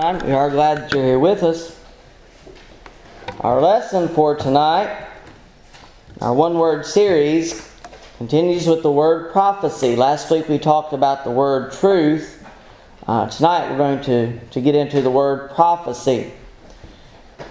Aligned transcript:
We 0.00 0.30
are 0.30 0.48
glad 0.48 0.78
that 0.78 0.94
you're 0.94 1.02
here 1.02 1.18
with 1.18 1.42
us. 1.42 1.76
Our 3.40 3.60
lesson 3.60 4.06
for 4.06 4.36
tonight, 4.36 5.08
our 6.20 6.32
one 6.32 6.56
word 6.56 6.86
series, 6.86 7.68
continues 8.16 8.68
with 8.68 8.84
the 8.84 8.92
word 8.92 9.32
prophecy. 9.32 9.96
Last 9.96 10.30
week 10.30 10.48
we 10.48 10.60
talked 10.60 10.92
about 10.92 11.24
the 11.24 11.32
word 11.32 11.72
truth. 11.72 12.46
Uh, 13.08 13.28
tonight 13.28 13.72
we're 13.72 13.76
going 13.76 14.00
to, 14.02 14.38
to 14.38 14.60
get 14.60 14.76
into 14.76 15.02
the 15.02 15.10
word 15.10 15.50
prophecy. 15.50 16.32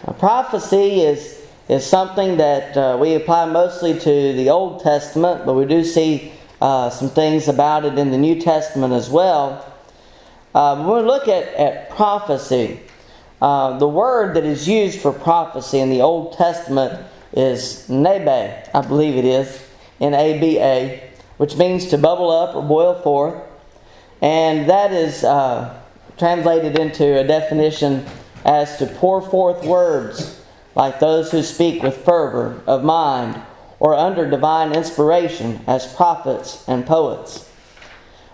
Now, 0.05 0.13
prophecy 0.13 1.01
is, 1.01 1.45
is 1.67 1.85
something 1.85 2.37
that 2.37 2.77
uh, 2.77 2.97
we 2.97 3.15
apply 3.15 3.43
mostly 3.47 3.99
to 3.99 4.33
the 4.33 4.49
Old 4.51 4.81
Testament, 4.81 5.45
but 5.45 5.55
we 5.55 5.65
do 5.65 5.83
see 5.83 6.31
uh, 6.61 6.91
some 6.91 7.09
things 7.09 7.49
about 7.49 7.83
it 7.83 7.99
in 7.99 8.11
the 8.11 8.17
New 8.17 8.39
Testament 8.39 8.93
as 8.93 9.09
well. 9.09 9.65
Um, 10.57 10.87
when 10.87 11.03
we 11.03 11.07
look 11.07 11.27
at, 11.27 11.53
at 11.53 11.91
prophecy, 11.91 12.79
uh, 13.39 13.77
the 13.77 13.87
word 13.87 14.35
that 14.35 14.43
is 14.43 14.67
used 14.67 14.99
for 14.99 15.13
prophecy 15.13 15.77
in 15.77 15.91
the 15.91 16.01
Old 16.01 16.33
Testament 16.33 17.05
is 17.31 17.87
nebe, 17.87 18.67
I 18.73 18.81
believe 18.81 19.17
it 19.17 19.25
is, 19.25 19.63
N 20.01 20.15
A 20.15 20.39
B 20.39 20.57
A, 20.59 21.11
which 21.37 21.55
means 21.57 21.85
to 21.89 21.97
bubble 21.99 22.31
up 22.31 22.55
or 22.55 22.63
boil 22.63 22.99
forth. 23.03 23.35
And 24.19 24.67
that 24.67 24.91
is 24.91 25.23
uh, 25.23 25.79
translated 26.17 26.79
into 26.79 27.19
a 27.19 27.23
definition 27.23 28.03
as 28.43 28.79
to 28.79 28.87
pour 28.87 29.21
forth 29.21 29.63
words 29.63 30.41
like 30.73 30.99
those 30.99 31.31
who 31.31 31.43
speak 31.43 31.83
with 31.83 32.03
fervor 32.03 32.63
of 32.65 32.83
mind 32.83 33.39
or 33.79 33.93
under 33.93 34.27
divine 34.27 34.73
inspiration 34.73 35.61
as 35.67 35.93
prophets 35.93 36.67
and 36.67 36.83
poets. 36.83 37.46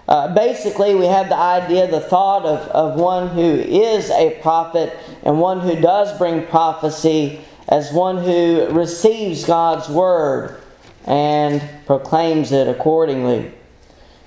Uh, 0.08 0.34
basically, 0.34 0.96
we 0.96 1.06
have 1.06 1.30
the 1.30 1.38
idea, 1.38 1.90
the 1.90 2.02
thought 2.02 2.46
of, 2.46 2.60
of 2.70 3.00
one 3.00 3.30
who 3.30 3.42
is 3.42 4.10
a 4.10 4.38
prophet 4.42 4.98
and 5.24 5.40
one 5.40 5.62
who 5.62 5.80
does 5.80 6.18
bring 6.18 6.46
prophecy 6.48 7.40
as 7.70 7.94
one 7.94 8.18
who 8.18 8.68
receives 8.72 9.46
God's 9.46 9.88
word 9.88 10.62
and 11.06 11.62
proclaims 11.86 12.52
it 12.52 12.68
accordingly. 12.68 13.54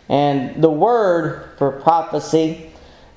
And 0.09 0.63
the 0.63 0.71
word 0.71 1.51
for 1.59 1.73
prophecy 1.73 2.71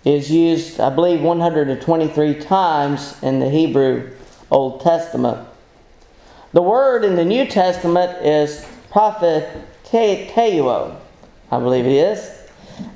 is 0.04 0.30
used, 0.32 0.80
I 0.80 0.90
believe, 0.90 1.22
123 1.22 2.36
times 2.42 3.16
in 3.22 3.40
the 3.40 3.50
Hebrew 3.50 4.12
Old 4.52 4.82
Testament. 4.82 5.48
The 6.52 6.62
word 6.62 7.06
in 7.06 7.16
the 7.16 7.26
New 7.26 7.46
Testament 7.46 8.26
is 8.26 8.66
propheteuo, 8.92 9.56
I 11.52 11.60
believe 11.60 11.86
it 11.86 11.92
is. 11.92 12.39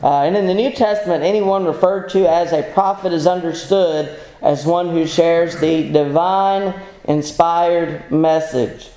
Uh, 0.01 0.23
and 0.23 0.35
in 0.35 0.47
the 0.47 0.53
New 0.53 0.71
Testament, 0.71 1.23
anyone 1.23 1.65
referred 1.65 2.09
to 2.09 2.29
as 2.29 2.51
a 2.51 2.63
prophet 2.73 3.13
is 3.13 3.25
understood 3.25 4.19
as 4.41 4.65
one 4.65 4.89
who 4.89 5.07
shares 5.07 5.59
the 5.59 5.89
divine 5.91 6.73
inspired 7.05 8.11
message, 8.11 8.89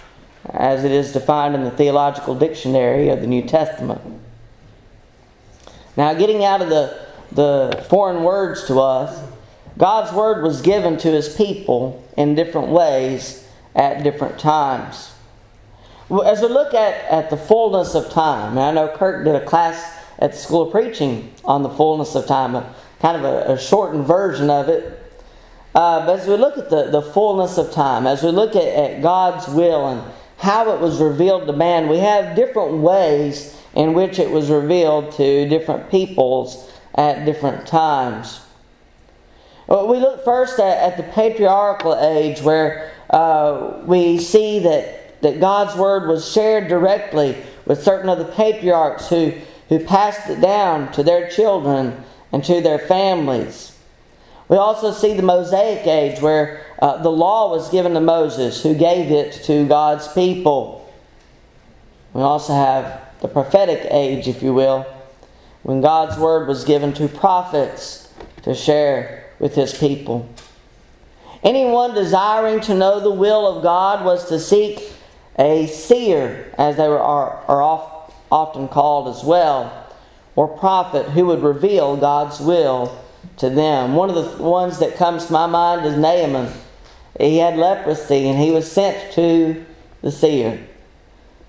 as 0.51 0.85
it 0.85 0.91
is 0.91 1.13
defined 1.13 1.55
in 1.55 1.65
the 1.65 1.71
Theological 1.71 2.35
Dictionary 2.35 3.09
of 3.09 3.21
the 3.21 3.27
New 3.27 3.43
Testament. 3.43 4.01
Now, 5.97 6.13
getting 6.15 6.45
out 6.45 6.61
of 6.61 6.69
the, 6.69 7.07
the 7.33 7.87
foreign 7.89 8.23
words 8.25 8.67
to 8.67 8.81
us, 8.81 9.25
God's 9.79 10.13
word 10.13 10.43
was 10.43 10.61
given 10.63 10.97
to 10.99 11.11
his 11.11 11.35
people 11.35 12.05
in 12.17 12.35
different 12.35 12.69
ways 12.69 13.47
at 13.75 14.03
different 14.03 14.39
times. 14.39 15.13
As 16.25 16.41
we 16.41 16.49
look 16.49 16.73
at, 16.75 17.05
at 17.11 17.31
the 17.31 17.37
fullness 17.37 17.95
of 17.95 18.11
time, 18.11 18.53
and 18.53 18.61
I 18.61 18.73
know 18.73 18.89
Kirk 18.97 19.25
did 19.25 19.35
a 19.35 19.45
class 19.45 19.96
at 20.19 20.33
the 20.33 20.39
School 20.39 20.63
of 20.63 20.73
Preaching 20.73 21.33
on 21.45 21.63
the 21.63 21.69
fullness 21.69 22.15
of 22.15 22.27
time, 22.27 22.55
a, 22.55 22.75
kind 23.01 23.17
of 23.17 23.25
a, 23.25 23.53
a 23.53 23.59
shortened 23.59 24.07
version 24.07 24.51
of 24.51 24.69
it. 24.69 25.03
Uh, 25.75 26.07
but 26.07 26.21
as 26.21 26.27
we 26.27 26.37
look 26.37 26.57
at 26.57 26.71
the, 26.71 26.91
the 26.91 27.03
fullness 27.03 27.59
of 27.59 27.71
time, 27.73 28.07
as 28.07 28.23
we 28.23 28.31
look 28.31 28.57
at, 28.57 28.65
at 28.65 29.03
God's 29.03 29.47
will 29.49 29.89
and 29.89 30.03
how 30.39 30.73
it 30.73 30.81
was 30.81 31.01
revealed 31.01 31.47
to 31.47 31.53
man, 31.53 31.89
we 31.89 31.99
have 31.99 32.35
different 32.35 32.79
ways 32.79 33.61
in 33.75 33.93
which 33.93 34.19
it 34.19 34.31
was 34.31 34.49
revealed 34.49 35.13
to 35.13 35.49
different 35.49 35.91
peoples 35.91 36.73
at 36.95 37.27
different 37.27 37.67
times. 37.67 38.41
Well, 39.67 39.87
we 39.89 39.99
look 39.99 40.25
first 40.25 40.59
at, 40.59 40.93
at 40.93 40.97
the 40.97 41.03
patriarchal 41.13 41.99
age 41.99 42.41
where 42.41 42.93
uh, 43.11 43.83
we 43.85 44.19
see 44.19 44.61
that, 44.61 45.21
that 45.21 45.41
God's 45.41 45.77
word 45.77 46.09
was 46.09 46.31
shared 46.31 46.69
directly 46.69 47.37
with 47.67 47.83
certain 47.83 48.09
of 48.09 48.19
the 48.19 48.33
patriarchs 48.33 49.09
who 49.09 49.33
who 49.69 49.79
passed 49.79 50.29
it 50.29 50.41
down 50.41 50.93
to 50.93 51.03
their 51.03 51.29
children 51.29 52.05
and 52.33 52.45
to 52.45 52.61
their 52.61 52.79
families. 52.79 53.77
We 54.49 54.57
also 54.57 54.93
see 54.93 55.15
the 55.15 55.23
Mosaic 55.23 55.87
age 55.87 56.21
where 56.21 56.63
uh, 56.81 57.03
the 57.03 57.11
law 57.11 57.51
was 57.51 57.71
given 57.71 57.95
to 57.95 58.01
Moses, 58.01 58.63
who 58.63 58.75
gave 58.75 59.11
it 59.11 59.33
to 59.45 59.67
God's 59.67 60.07
people. 60.13 60.93
We 62.13 62.23
also 62.23 62.53
have 62.53 63.01
the 63.21 63.29
prophetic 63.29 63.87
age, 63.91 64.29
if 64.29 64.43
you 64.43 64.55
will, 64.55 64.87
when 65.63 65.81
God's 65.81 66.17
word 66.17 66.47
was 66.47 66.65
given 66.65 66.93
to 66.95 67.09
prophets 67.09 68.13
to 68.43 68.55
share 68.55 69.25
with 69.41 69.55
his 69.55 69.77
people. 69.77 70.29
Anyone 71.43 71.95
desiring 71.95 72.61
to 72.63 72.75
know 72.75 73.01
the 73.01 73.11
will 73.11 73.47
of 73.47 73.63
God 73.63 74.05
was 74.05 74.29
to 74.29 74.39
seek 74.39 74.93
a 75.39 75.67
seer, 75.67 76.53
as 76.57 76.77
they 76.77 76.89
were, 76.89 77.01
are, 77.01 77.45
are 77.49 77.63
off, 77.63 77.96
often 78.31 78.69
called 78.69 79.09
as 79.09 79.25
well, 79.25 79.87
or 80.35 80.49
prophet 80.49 81.07
who 81.11 81.27
would 81.27 81.43
reveal 81.43 81.97
God's 81.97 82.41
will 82.41 82.97
to 83.39 83.51
them. 83.51 83.95
One 83.95 84.11
of 84.11 84.17
the 84.17 84.43
ones 84.43 84.79
that 84.79 84.97
comes 84.97 85.27
to 85.27 85.33
my 85.33 85.47
mind 85.47 85.87
is 85.87 85.97
Naaman. 85.97 86.53
He 87.19 87.39
had 87.39 87.57
leprosy 87.57 88.29
and 88.29 88.39
he 88.39 88.51
was 88.51 88.71
sent 88.71 89.13
to 89.15 89.65
the 90.03 90.13
seer 90.13 90.67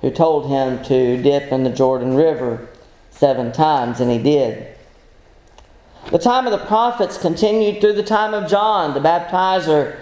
who 0.01 0.11
told 0.11 0.47
him 0.47 0.83
to 0.85 1.21
dip 1.21 1.51
in 1.51 1.63
the 1.63 1.69
Jordan 1.69 2.15
River 2.15 2.67
seven 3.11 3.51
times, 3.51 3.99
and 3.99 4.11
he 4.11 4.19
did. 4.19 4.75
The 6.11 6.19
time 6.19 6.45
of 6.45 6.51
the 6.51 6.65
prophets 6.65 7.17
continued 7.17 7.81
through 7.81 7.93
the 7.93 8.03
time 8.03 8.33
of 8.33 8.49
John 8.49 8.93
the 8.93 8.99
baptizer 8.99 9.99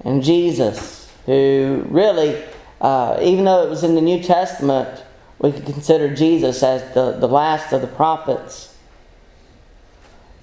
and 0.00 0.22
Jesus, 0.22 1.12
who 1.26 1.84
really, 1.88 2.42
uh, 2.80 3.18
even 3.22 3.44
though 3.44 3.62
it 3.64 3.70
was 3.70 3.84
in 3.84 3.94
the 3.94 4.00
New 4.00 4.22
Testament, 4.22 5.03
we 5.44 5.52
could 5.52 5.66
consider 5.66 6.14
Jesus 6.14 6.62
as 6.62 6.94
the, 6.94 7.12
the 7.12 7.28
last 7.28 7.70
of 7.74 7.82
the 7.82 7.86
prophets. 7.86 8.74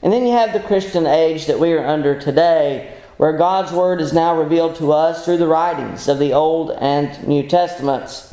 And 0.03 0.13
then 0.13 0.27
you 0.27 0.33
have 0.33 0.53
the 0.53 0.59
Christian 0.59 1.07
age 1.07 1.47
that 1.47 1.59
we 1.59 1.73
are 1.73 1.83
under 1.83 2.19
today, 2.19 2.95
where 3.17 3.35
God's 3.35 3.71
Word 3.71 3.99
is 3.99 4.13
now 4.13 4.39
revealed 4.39 4.75
to 4.75 4.91
us 4.91 5.25
through 5.25 5.37
the 5.37 5.47
writings 5.47 6.07
of 6.07 6.19
the 6.19 6.33
Old 6.33 6.69
and 6.69 7.27
New 7.27 7.47
Testaments, 7.47 8.31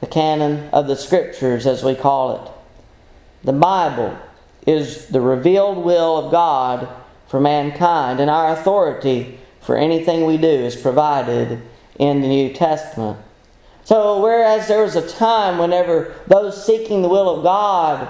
the 0.00 0.08
canon 0.08 0.68
of 0.70 0.88
the 0.88 0.96
Scriptures, 0.96 1.68
as 1.68 1.84
we 1.84 1.94
call 1.94 2.34
it. 2.34 2.52
The 3.44 3.52
Bible 3.52 4.18
is 4.66 5.06
the 5.06 5.20
revealed 5.20 5.84
will 5.84 6.16
of 6.16 6.32
God 6.32 6.88
for 7.28 7.38
mankind, 7.38 8.18
and 8.18 8.28
our 8.28 8.52
authority 8.52 9.38
for 9.60 9.76
anything 9.76 10.26
we 10.26 10.36
do 10.36 10.48
is 10.48 10.74
provided 10.74 11.62
in 11.96 12.22
the 12.22 12.28
New 12.28 12.52
Testament. 12.52 13.18
So, 13.84 14.20
whereas 14.22 14.68
there 14.68 14.82
was 14.82 14.94
a 14.94 15.06
time 15.06 15.58
whenever 15.58 16.14
those 16.28 16.64
seeking 16.64 17.02
the 17.02 17.08
will 17.08 17.36
of 17.36 17.42
God 17.42 18.08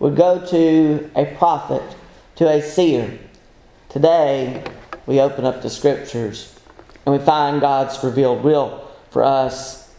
would 0.00 0.16
go 0.16 0.44
to 0.46 1.10
a 1.14 1.26
prophet, 1.36 1.82
to 2.36 2.48
a 2.48 2.60
seer, 2.60 3.18
today 3.88 4.64
we 5.06 5.20
open 5.20 5.44
up 5.44 5.62
the 5.62 5.70
scriptures 5.70 6.58
and 7.06 7.16
we 7.16 7.24
find 7.24 7.60
God's 7.60 8.02
revealed 8.02 8.42
will 8.42 8.88
for 9.10 9.22
us 9.22 9.94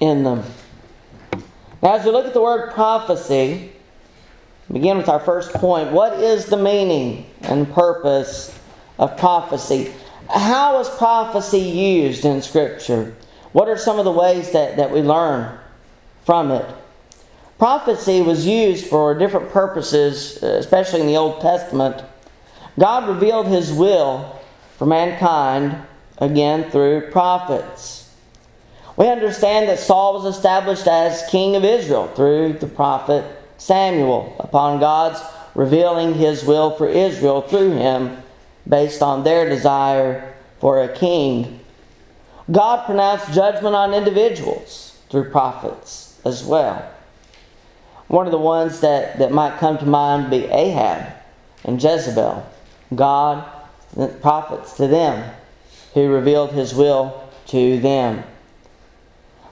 in 0.00 0.24
them. 0.24 0.44
Now, 1.82 1.94
as 1.94 2.04
we 2.04 2.10
look 2.10 2.26
at 2.26 2.32
the 2.32 2.40
word 2.40 2.72
prophecy, 2.72 3.72
begin 4.72 4.96
with 4.96 5.08
our 5.08 5.20
first 5.20 5.52
point. 5.52 5.92
What 5.92 6.14
is 6.14 6.46
the 6.46 6.56
meaning 6.56 7.26
and 7.42 7.70
purpose 7.70 8.58
of 8.98 9.16
prophecy? 9.18 9.92
How 10.28 10.80
is 10.80 10.88
prophecy 10.88 11.60
used 11.60 12.24
in 12.24 12.42
Scripture? 12.42 13.14
What 13.56 13.70
are 13.70 13.78
some 13.78 13.98
of 13.98 14.04
the 14.04 14.12
ways 14.12 14.50
that, 14.50 14.76
that 14.76 14.90
we 14.90 15.00
learn 15.00 15.58
from 16.26 16.50
it? 16.50 16.66
Prophecy 17.56 18.20
was 18.20 18.46
used 18.46 18.84
for 18.84 19.14
different 19.14 19.48
purposes, 19.48 20.42
uh, 20.42 20.58
especially 20.58 21.00
in 21.00 21.06
the 21.06 21.16
Old 21.16 21.40
Testament. 21.40 22.04
God 22.78 23.08
revealed 23.08 23.46
His 23.46 23.72
will 23.72 24.38
for 24.76 24.84
mankind, 24.84 25.74
again, 26.18 26.70
through 26.70 27.10
prophets. 27.10 28.14
We 28.98 29.08
understand 29.08 29.70
that 29.70 29.78
Saul 29.78 30.22
was 30.22 30.36
established 30.36 30.86
as 30.86 31.26
king 31.30 31.56
of 31.56 31.64
Israel 31.64 32.08
through 32.08 32.58
the 32.60 32.66
prophet 32.66 33.24
Samuel, 33.56 34.36
upon 34.38 34.80
God's 34.80 35.22
revealing 35.54 36.12
His 36.12 36.44
will 36.44 36.72
for 36.72 36.90
Israel 36.90 37.40
through 37.40 37.72
him 37.72 38.18
based 38.68 39.00
on 39.00 39.24
their 39.24 39.48
desire 39.48 40.34
for 40.60 40.82
a 40.82 40.94
king. 40.94 41.60
God 42.50 42.86
pronounced 42.86 43.32
judgment 43.32 43.74
on 43.74 43.92
individuals 43.92 44.98
through 45.10 45.30
prophets 45.30 46.20
as 46.24 46.44
well. 46.44 46.88
One 48.08 48.26
of 48.26 48.32
the 48.32 48.38
ones 48.38 48.80
that, 48.80 49.18
that 49.18 49.32
might 49.32 49.58
come 49.58 49.78
to 49.78 49.86
mind 49.86 50.30
be 50.30 50.44
Ahab 50.44 51.12
and 51.64 51.82
Jezebel. 51.82 52.48
God 52.94 53.44
sent 53.94 54.22
prophets 54.22 54.74
to 54.74 54.86
them, 54.86 55.34
who 55.94 56.08
revealed 56.08 56.52
his 56.52 56.72
will 56.72 57.28
to 57.48 57.80
them. 57.80 58.22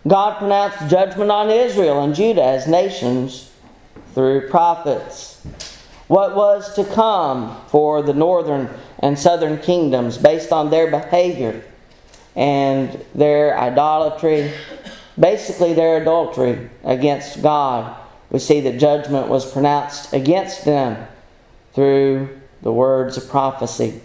God 0.06 0.38
pronounced 0.38 0.88
judgment 0.88 1.30
on 1.30 1.50
Israel 1.50 2.02
and 2.02 2.14
Judah 2.14 2.44
as 2.44 2.68
nations 2.68 3.50
through 4.14 4.48
prophets. 4.50 5.44
What 6.06 6.36
was 6.36 6.74
to 6.74 6.84
come 6.84 7.60
for 7.68 8.02
the 8.02 8.12
northern 8.12 8.68
and 9.00 9.18
southern 9.18 9.58
kingdoms 9.58 10.18
based 10.18 10.52
on 10.52 10.70
their 10.70 10.90
behavior 10.90 11.64
and 12.36 13.04
their 13.14 13.58
idolatry, 13.58 14.52
basically 15.18 15.72
their 15.72 16.02
adultery 16.02 16.70
against 16.82 17.42
God. 17.42 17.96
We 18.30 18.38
see 18.38 18.60
that 18.62 18.78
judgment 18.78 19.28
was 19.28 19.50
pronounced 19.50 20.12
against 20.12 20.64
them 20.64 21.06
through 21.74 22.40
the 22.62 22.72
words 22.72 23.16
of 23.16 23.28
prophecy. 23.28 24.00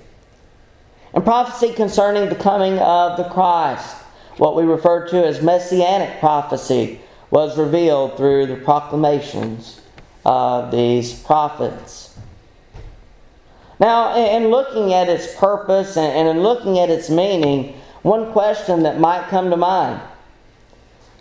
And 1.14 1.24
prophecy 1.24 1.74
concerning 1.74 2.30
the 2.30 2.36
coming 2.36 2.78
of 2.78 3.18
the 3.18 3.24
Christ, 3.30 3.96
what 4.38 4.56
we 4.56 4.64
refer 4.64 5.08
to 5.08 5.26
as 5.26 5.42
messianic 5.42 6.20
prophecy, 6.20 7.02
was 7.32 7.58
revealed 7.58 8.18
through 8.18 8.48
the 8.48 8.56
proclamations 8.56 9.82
of 10.26 10.72
these 10.72 11.14
prophets. 11.14 12.18
Now, 13.80 14.16
in 14.16 14.50
looking 14.50 14.94
at 14.94 15.08
its 15.08 15.34
purpose 15.36 15.96
and 15.96 16.28
in 16.28 16.44
looking 16.44 16.80
at 16.80 16.90
its 16.90 17.10
meaning, 17.10 17.79
one 18.02 18.32
question 18.32 18.84
that 18.84 19.00
might 19.00 19.28
come 19.30 19.50
to 19.50 19.58
mind 19.58 20.02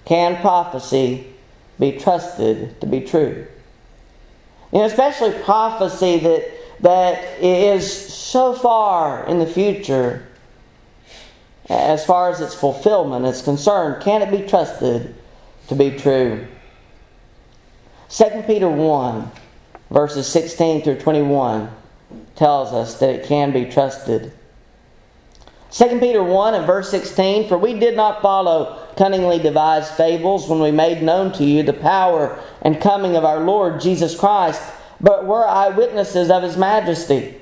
can 0.04 0.40
prophecy 0.40 1.26
be 1.78 1.92
trusted 1.92 2.80
to 2.80 2.86
be 2.86 3.00
true? 3.00 3.46
And 4.72 4.82
especially 4.82 5.32
prophecy 5.42 6.19
that, 6.19 6.50
that 6.80 7.42
is 7.42 8.14
so 8.14 8.54
far 8.54 9.26
in 9.26 9.38
the 9.38 9.46
future 9.46 10.28
as 11.69 12.04
far 12.04 12.30
as 12.30 12.40
its 12.40 12.54
fulfillment 12.54 13.26
is 13.26 13.42
concerned, 13.42 14.02
can 14.02 14.22
it 14.22 14.30
be 14.30 14.46
trusted 14.46 15.14
to 15.69 15.75
be 15.75 15.90
true? 15.90 16.46
2 18.08 18.44
Peter 18.46 18.69
1, 18.69 19.30
verses 19.90 20.26
16 20.26 20.82
through 20.82 20.98
21, 20.98 21.70
tells 22.36 22.72
us 22.72 22.98
that 23.00 23.10
it 23.10 23.26
can 23.26 23.52
be 23.52 23.66
trusted. 23.66 24.32
2 25.70 25.99
Peter 26.00 26.23
1 26.23 26.55
and 26.55 26.67
verse 26.67 26.91
16 26.91 27.49
For 27.49 27.59
we 27.59 27.79
did 27.79 27.94
not 27.94 28.23
follow 28.23 28.87
cunningly 28.97 29.38
devised 29.38 29.93
fables 29.94 30.49
when 30.49 30.61
we 30.61 30.70
made 30.70 31.03
known 31.03 31.32
to 31.32 31.44
you 31.44 31.62
the 31.62 31.75
power 31.75 32.43
and 32.62 32.81
coming 32.81 33.17
of 33.17 33.25
our 33.25 33.41
Lord 33.41 33.81
Jesus 33.81 34.19
Christ, 34.19 34.62
but 35.00 35.26
were 35.26 35.47
eyewitnesses 35.47 36.31
of 36.31 36.43
his 36.43 36.56
majesty. 36.56 37.38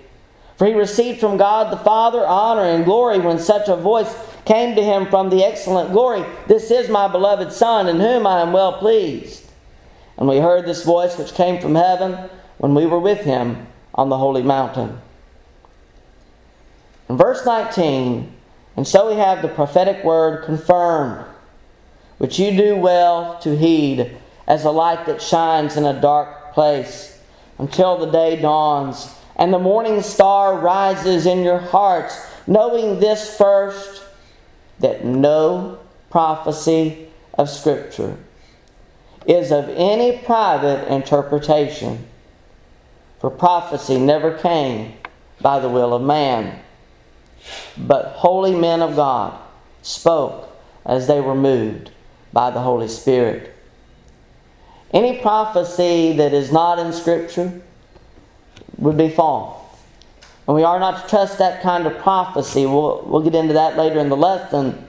For 0.57 0.67
he 0.67 0.75
received 0.75 1.21
from 1.21 1.37
God 1.37 1.73
the 1.73 1.85
Father 1.85 2.27
honor 2.27 2.63
and 2.63 2.85
glory 2.85 3.19
when 3.19 3.39
such 3.39 3.69
a 3.69 3.77
voice 3.77 4.13
came 4.45 4.75
to 4.75 4.83
him 4.83 5.07
from 5.07 5.29
the 5.29 5.45
excellent 5.45 5.93
glory 5.93 6.25
This 6.47 6.71
is 6.71 6.89
my 6.89 7.09
beloved 7.09 7.53
Son, 7.53 7.89
in 7.89 8.01
whom 8.01 8.27
I 8.27 8.41
am 8.41 8.53
well 8.53 8.79
pleased. 8.79 9.45
And 10.17 10.29
we 10.29 10.39
heard 10.39 10.65
this 10.65 10.85
voice 10.85 11.17
which 11.19 11.35
came 11.35 11.61
from 11.61 11.75
heaven 11.75 12.31
when 12.59 12.75
we 12.75 12.87
were 12.87 12.99
with 12.99 13.21
him 13.21 13.67
on 13.95 14.09
the 14.09 14.19
holy 14.19 14.43
mountain. 14.43 15.01
In 17.09 17.17
verse 17.17 17.45
19, 17.47 18.33
and 18.77 18.87
so 18.87 19.11
we 19.11 19.17
have 19.17 19.43
the 19.43 19.49
prophetic 19.49 20.05
word 20.05 20.45
confirmed, 20.45 21.25
which 22.19 22.39
you 22.39 22.57
do 22.57 22.77
well 22.77 23.39
to 23.41 23.57
heed 23.57 24.17
as 24.47 24.65
a 24.65 24.71
light 24.71 25.07
that 25.07 25.23
shines 25.23 25.77
in 25.77 25.85
a 25.85 26.01
dark 26.01 26.53
place 26.53 27.21
until 27.59 27.99
the 27.99 28.11
day 28.11 28.41
dawns 28.41 29.15
and 29.37 29.53
the 29.53 29.59
morning 29.59 30.01
star 30.03 30.59
rises 30.59 31.27
in 31.27 31.43
your 31.43 31.59
hearts, 31.59 32.27
knowing 32.47 32.99
this 32.99 33.37
first 33.37 34.03
that 34.81 35.05
no 35.05 35.79
prophecy 36.11 37.09
of 37.35 37.51
Scripture 37.51 38.17
is 39.27 39.53
of 39.53 39.69
any 39.71 40.19
private 40.19 40.91
interpretation. 40.93 42.07
For 43.21 43.31
prophecy 43.31 43.99
never 43.99 44.37
came 44.39 44.95
by 45.41 45.59
the 45.59 45.69
will 45.69 45.93
of 45.93 46.03
man, 46.03 46.61
but 47.77 48.07
holy 48.17 48.55
men 48.55 48.83
of 48.83 48.97
God 48.97 49.39
spoke 49.83 50.49
as 50.85 51.07
they 51.07 51.21
were 51.21 51.35
moved 51.35 51.91
by 52.33 52.51
the 52.51 52.61
Holy 52.61 52.89
Spirit. 52.89 53.55
Any 54.93 55.21
prophecy 55.21 56.13
that 56.17 56.33
is 56.33 56.53
not 56.53 56.79
in 56.79 56.93
Scripture 56.93 57.63
would 58.79 58.97
be 58.97 59.09
false. 59.09 59.63
And 60.47 60.55
we 60.55 60.63
are 60.63 60.79
not 60.79 61.03
to 61.03 61.09
trust 61.09 61.39
that 61.39 61.63
kind 61.63 61.87
of 61.87 61.99
prophecy. 61.99 62.67
We'll, 62.67 63.03
we'll 63.07 63.23
get 63.23 63.35
into 63.35 63.55
that 63.55 63.77
later 63.77 63.99
in 63.99 64.09
the 64.09 64.17
lesson. 64.17 64.87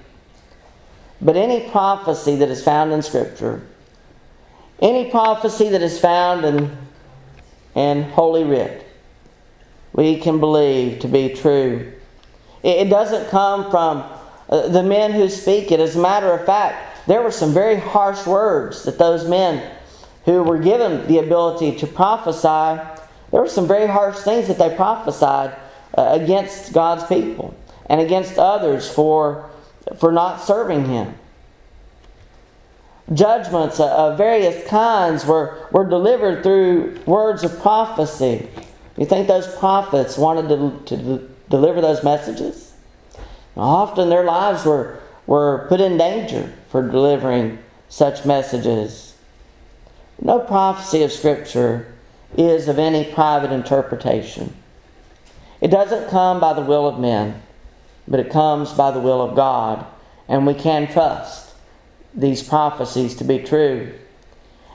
But 1.19 1.35
any 1.35 1.69
prophecy 1.69 2.35
that 2.35 2.49
is 2.49 2.63
found 2.63 2.93
in 2.93 3.01
Scripture 3.01 3.63
any 4.79 5.09
prophecy 5.09 5.69
that 5.69 5.81
is 5.81 5.99
found 5.99 6.45
in, 6.45 6.77
in 7.75 8.03
Holy 8.03 8.43
Writ, 8.43 8.85
we 9.93 10.19
can 10.19 10.39
believe 10.39 10.99
to 10.99 11.07
be 11.07 11.33
true. 11.33 11.93
It, 12.67 12.89
doesn't 12.89 13.29
come 13.29 13.71
from 13.71 14.03
uh, 14.49 14.67
the 14.67 14.83
men 14.83 15.11
who 15.11 15.29
speak 15.29 15.71
it. 15.71 15.79
As 15.79 15.95
a 15.95 15.99
matter 15.99 16.31
of 16.31 16.45
fact, 16.45 17.07
there 17.07 17.21
were 17.21 17.31
some 17.31 17.53
very 17.53 17.77
harsh 17.77 18.25
words 18.25 18.83
that 18.83 18.97
those 18.97 19.27
men 19.27 19.71
who 20.25 20.43
were 20.43 20.59
given 20.59 21.07
the 21.07 21.19
ability 21.19 21.77
to 21.77 21.87
prophesy, 21.87 22.81
there 23.31 23.41
were 23.41 23.47
some 23.47 23.67
very 23.67 23.87
harsh 23.87 24.17
things 24.17 24.47
that 24.47 24.57
they 24.57 24.75
prophesied 24.75 25.55
uh, 25.97 26.09
against 26.21 26.73
God's 26.73 27.05
people 27.05 27.55
and 27.89 28.01
against 28.01 28.37
others 28.37 28.89
for, 28.89 29.49
for 29.97 30.11
not 30.11 30.41
serving 30.41 30.85
Him 30.85 31.15
judgments 33.13 33.79
of 33.79 34.17
various 34.17 34.67
kinds 34.67 35.25
were, 35.25 35.67
were 35.71 35.87
delivered 35.87 36.43
through 36.43 36.99
words 37.05 37.43
of 37.43 37.59
prophecy. 37.59 38.47
You 38.97 39.05
think 39.05 39.27
those 39.27 39.53
prophets 39.57 40.17
wanted 40.17 40.49
to, 40.49 40.97
to 40.97 41.29
deliver 41.49 41.81
those 41.81 42.03
messages? 42.03 42.73
Often 43.55 44.09
their 44.09 44.23
lives 44.23 44.65
were, 44.65 44.99
were 45.25 45.65
put 45.67 45.81
in 45.81 45.97
danger 45.97 46.53
for 46.69 46.87
delivering 46.87 47.59
such 47.89 48.25
messages. 48.25 49.15
No 50.21 50.39
prophecy 50.39 51.03
of 51.03 51.11
Scripture 51.11 51.93
is 52.37 52.67
of 52.67 52.77
any 52.79 53.11
private 53.13 53.51
interpretation. 53.51 54.53
It 55.61 55.69
doesn't 55.69 56.09
come 56.09 56.39
by 56.39 56.53
the 56.53 56.61
will 56.61 56.87
of 56.87 56.99
men, 56.99 57.41
but 58.07 58.19
it 58.19 58.29
comes 58.29 58.73
by 58.73 58.91
the 58.91 58.99
will 58.99 59.21
of 59.21 59.35
God, 59.35 59.85
and 60.27 60.45
we 60.45 60.53
can 60.53 60.91
trust 60.91 61.55
these 62.13 62.43
prophecies 62.43 63.15
to 63.15 63.23
be 63.23 63.39
true. 63.39 63.93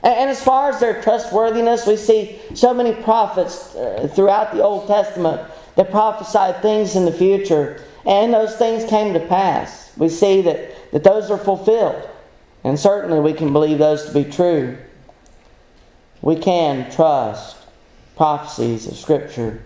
And, 0.03 0.29
as 0.29 0.43
far 0.43 0.69
as 0.69 0.81
their 0.81 1.01
trustworthiness, 1.01 1.87
we 1.87 1.95
see 1.95 2.39
so 2.53 2.73
many 2.73 2.93
prophets 2.93 3.73
uh, 3.73 4.09
throughout 4.13 4.53
the 4.53 4.61
Old 4.61 4.87
Testament 4.87 5.41
that 5.75 5.91
prophesied 5.91 6.61
things 6.61 6.95
in 6.95 7.05
the 7.05 7.11
future, 7.11 7.83
and 8.05 8.33
those 8.33 8.55
things 8.55 8.89
came 8.89 9.13
to 9.13 9.19
pass. 9.19 9.91
We 9.97 10.09
see 10.09 10.41
that, 10.41 10.91
that 10.91 11.03
those 11.03 11.31
are 11.31 11.37
fulfilled, 11.37 12.09
and 12.63 12.79
certainly 12.79 13.19
we 13.19 13.33
can 13.33 13.53
believe 13.53 13.77
those 13.77 14.05
to 14.05 14.13
be 14.13 14.29
true. 14.29 14.77
We 16.21 16.35
can 16.37 16.91
trust 16.91 17.57
prophecies 18.15 18.87
of 18.87 18.95
Scripture 18.95 19.61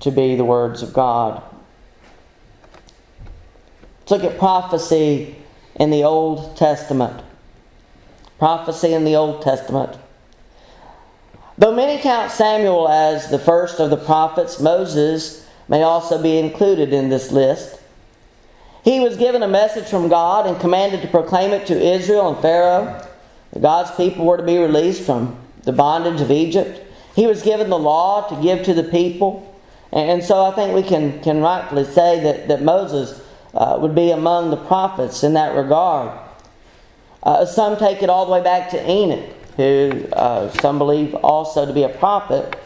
to 0.00 0.10
be 0.10 0.34
the 0.34 0.44
words 0.44 0.82
of 0.82 0.92
God. 0.92 1.42
Let's 4.00 4.10
look 4.10 4.24
at 4.24 4.38
prophecy 4.38 5.36
in 5.76 5.90
the 5.90 6.04
Old 6.04 6.56
Testament. 6.56 7.22
Prophecy 8.38 8.92
in 8.92 9.04
the 9.04 9.14
Old 9.14 9.42
Testament. 9.42 9.96
Though 11.62 11.72
many 11.72 12.02
count 12.02 12.32
Samuel 12.32 12.88
as 12.88 13.30
the 13.30 13.38
first 13.38 13.78
of 13.78 13.88
the 13.88 13.96
prophets, 13.96 14.58
Moses 14.58 15.48
may 15.68 15.84
also 15.84 16.20
be 16.20 16.36
included 16.36 16.92
in 16.92 17.08
this 17.08 17.30
list. 17.30 17.78
He 18.82 18.98
was 18.98 19.16
given 19.16 19.44
a 19.44 19.46
message 19.46 19.84
from 19.84 20.08
God 20.08 20.48
and 20.48 20.58
commanded 20.58 21.02
to 21.02 21.06
proclaim 21.06 21.52
it 21.52 21.68
to 21.68 21.80
Israel 21.80 22.32
and 22.32 22.42
Pharaoh. 22.42 23.06
God's 23.60 23.92
people 23.92 24.24
were 24.24 24.38
to 24.38 24.42
be 24.42 24.58
released 24.58 25.06
from 25.06 25.38
the 25.62 25.70
bondage 25.70 26.20
of 26.20 26.32
Egypt. 26.32 26.82
He 27.14 27.28
was 27.28 27.42
given 27.42 27.70
the 27.70 27.78
law 27.78 28.26
to 28.26 28.42
give 28.42 28.64
to 28.64 28.74
the 28.74 28.82
people. 28.82 29.56
And 29.92 30.24
so 30.24 30.44
I 30.44 30.50
think 30.56 30.74
we 30.74 30.82
can, 30.82 31.22
can 31.22 31.40
rightfully 31.42 31.84
say 31.84 32.18
that, 32.24 32.48
that 32.48 32.62
Moses 32.62 33.22
uh, 33.54 33.78
would 33.80 33.94
be 33.94 34.10
among 34.10 34.50
the 34.50 34.56
prophets 34.56 35.22
in 35.22 35.34
that 35.34 35.54
regard. 35.54 36.18
Uh, 37.22 37.46
some 37.46 37.76
take 37.76 38.02
it 38.02 38.10
all 38.10 38.26
the 38.26 38.32
way 38.32 38.42
back 38.42 38.70
to 38.70 38.90
Enoch, 38.90 39.32
who 39.56 40.06
uh, 40.12 40.50
some 40.60 40.78
believe 40.78 41.14
also 41.16 41.66
to 41.66 41.72
be 41.72 41.82
a 41.82 41.88
prophet. 41.88 42.58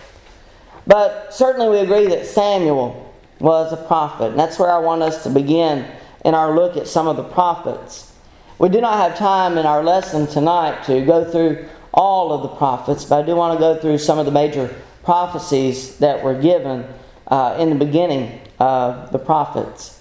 But 0.87 1.35
certainly 1.35 1.69
we 1.69 1.79
agree 1.79 2.07
that 2.09 2.27
Samuel 2.27 3.15
was 3.39 3.73
a 3.73 3.77
prophet. 3.77 4.31
And 4.31 4.39
that's 4.39 4.59
where 4.59 4.71
I 4.71 4.79
want 4.79 5.03
us 5.03 5.23
to 5.25 5.31
begin 5.31 5.87
in 6.25 6.35
our 6.35 6.55
look 6.55 6.77
at 6.77 6.87
some 6.87 7.07
of 7.09 7.17
the 7.17 7.25
prophets. 7.25 8.13
We 8.59 8.69
do 8.69 8.81
not 8.81 8.95
have 8.95 9.19
time 9.19 9.59
in 9.59 9.67
our 9.67 9.83
lesson 9.83 10.27
tonight 10.27 10.85
to 10.85 11.05
go 11.05 11.31
through 11.31 11.67
all 11.93 12.33
of 12.33 12.43
the 12.43 12.49
prophets, 12.49 13.05
but 13.05 13.23
I 13.23 13.27
do 13.27 13.37
want 13.37 13.59
to 13.59 13.61
go 13.61 13.79
through 13.81 13.99
some 13.99 14.19
of 14.19 14.27
the 14.27 14.33
major 14.33 14.75
prophecies 15.03 15.99
that 15.99 16.23
were 16.23 16.35
given 16.35 16.87
uh, 17.29 17.57
in 17.59 17.71
the 17.71 17.77
beginning 17.77 18.41
of 18.59 19.13
the 19.13 19.19
prophets. 19.19 20.01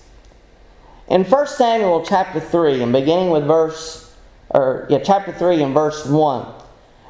In 1.07 1.23
1 1.23 1.47
Samuel 1.47 2.03
chapter 2.05 2.39
3, 2.39 2.81
and 2.81 2.91
beginning 2.91 3.29
with 3.29 3.45
verse, 3.45 4.15
or 4.49 4.87
yeah, 4.89 4.99
chapter 4.99 5.31
3 5.31 5.61
and 5.61 5.73
verse 5.73 6.05
1, 6.05 6.54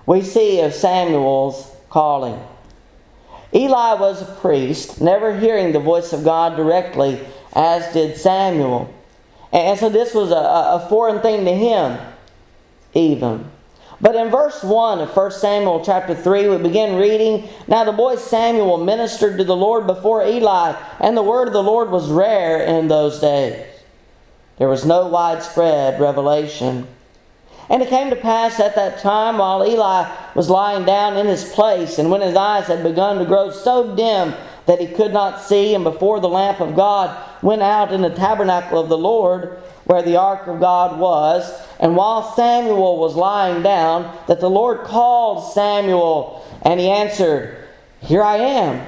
we 0.06 0.22
see 0.22 0.62
of 0.62 0.74
Samuel's 0.74 1.72
calling. 1.90 2.40
Eli 3.54 3.94
was 3.94 4.22
a 4.22 4.36
priest, 4.36 5.02
never 5.02 5.38
hearing 5.40 5.72
the 5.72 5.80
voice 5.80 6.12
of 6.12 6.24
God 6.24 6.56
directly, 6.56 7.20
as 7.54 7.92
did 7.94 8.18
Samuel. 8.18 8.94
And 9.54 9.80
so 9.80 9.90
this 9.90 10.14
was 10.14 10.32
a, 10.32 10.36
a 10.36 10.88
foreign 10.90 11.22
thing 11.22 11.46
to 11.46 11.54
him, 11.54 11.98
even. 12.94 13.50
But 14.02 14.16
in 14.16 14.30
verse 14.30 14.62
1 14.62 15.00
of 15.00 15.16
1 15.16 15.32
Samuel 15.32 15.84
chapter 15.86 16.14
3, 16.14 16.50
we 16.50 16.58
begin 16.58 16.98
reading 16.98 17.48
Now 17.68 17.86
the 17.86 17.94
boy 17.94 18.18
Samuel 18.18 18.84
ministered 18.84 19.38
to 19.38 19.46
the 19.46 19.56
Lord 19.56 19.88
before 19.88 20.26
Eli, 20.26 20.76
and 21.00 21.16
the 21.16 21.24
word 21.24 21.48
of 21.48 21.54
the 21.54 21.64
Lord 21.64 21.90
was 21.90 22.10
rare 22.10 22.64
in 22.66 22.90
those 22.90 23.20
days. 23.20 23.66
There 24.58 24.68
was 24.70 24.86
no 24.86 25.08
widespread 25.08 26.00
revelation. 26.02 26.88
And 27.69 27.81
it 27.81 27.89
came 27.89 28.10
to 28.12 28.15
pass 28.15 28.60
at 28.60 28.75
that 28.75 29.00
time, 29.00 29.39
while 29.39 29.67
Eli 29.67 30.10
was 30.36 30.50
lying 30.50 30.86
down 30.86 31.17
in 31.17 31.25
his 31.25 31.51
place, 31.51 31.98
and 31.98 32.12
when 32.12 32.22
his 32.22 32.36
eyes 32.36 32.67
had 32.67 32.84
begun 32.84 33.17
to 33.17 33.25
grow 33.25 33.50
so 33.50 33.95
dim 33.95 34.34
that 34.67 34.79
he 34.79 34.88
could 34.88 35.13
not 35.13 35.41
see, 35.41 35.74
and 35.74 35.84
before 35.84 36.19
the 36.19 36.29
lamp 36.29 36.60
of 36.60 36.75
God 36.75 37.17
went 37.41 37.62
out 37.62 37.91
in 37.91 38.01
the 38.01 38.10
tabernacle 38.10 38.79
of 38.79 38.89
the 38.89 38.98
Lord, 38.98 39.62
where 39.86 40.01
the 40.01 40.17
ark 40.17 40.48
of 40.48 40.60
God 40.60 41.00
was, 41.00 41.51
and 41.79 41.95
while 41.95 42.36
Samuel 42.36 42.98
was 42.98 43.15
lying 43.15 43.62
down, 43.62 44.15
that 44.27 44.39
the 44.39 44.50
Lord 44.50 44.86
called 44.86 45.53
Samuel, 45.53 46.45
and 46.62 46.79
he 46.79 46.89
answered, 46.89 47.67
Here 48.01 48.24
I 48.24 48.38
am. 48.38 48.86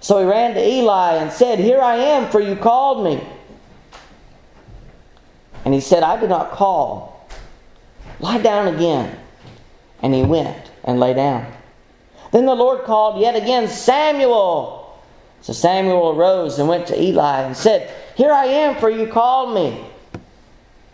So 0.00 0.18
he 0.20 0.24
ran 0.24 0.54
to 0.54 0.66
Eli 0.66 1.14
and 1.14 1.32
said, 1.32 1.58
Here 1.58 1.80
I 1.80 1.96
am, 1.96 2.30
for 2.30 2.40
you 2.40 2.56
called 2.56 3.04
me. 3.04 3.26
And 5.64 5.74
he 5.74 5.80
said, 5.80 6.02
I 6.02 6.18
did 6.18 6.30
not 6.30 6.52
call. 6.52 7.17
Lie 8.20 8.38
down 8.38 8.74
again. 8.74 9.18
And 10.02 10.14
he 10.14 10.22
went 10.22 10.70
and 10.84 11.00
lay 11.00 11.14
down. 11.14 11.52
Then 12.32 12.46
the 12.46 12.54
Lord 12.54 12.84
called 12.84 13.20
yet 13.20 13.36
again, 13.36 13.68
Samuel. 13.68 14.98
So 15.40 15.52
Samuel 15.52 16.10
arose 16.10 16.58
and 16.58 16.68
went 16.68 16.86
to 16.88 17.00
Eli 17.00 17.42
and 17.42 17.56
said, 17.56 17.94
Here 18.16 18.32
I 18.32 18.46
am, 18.46 18.76
for 18.76 18.90
you 18.90 19.06
called 19.06 19.54
me. 19.54 19.84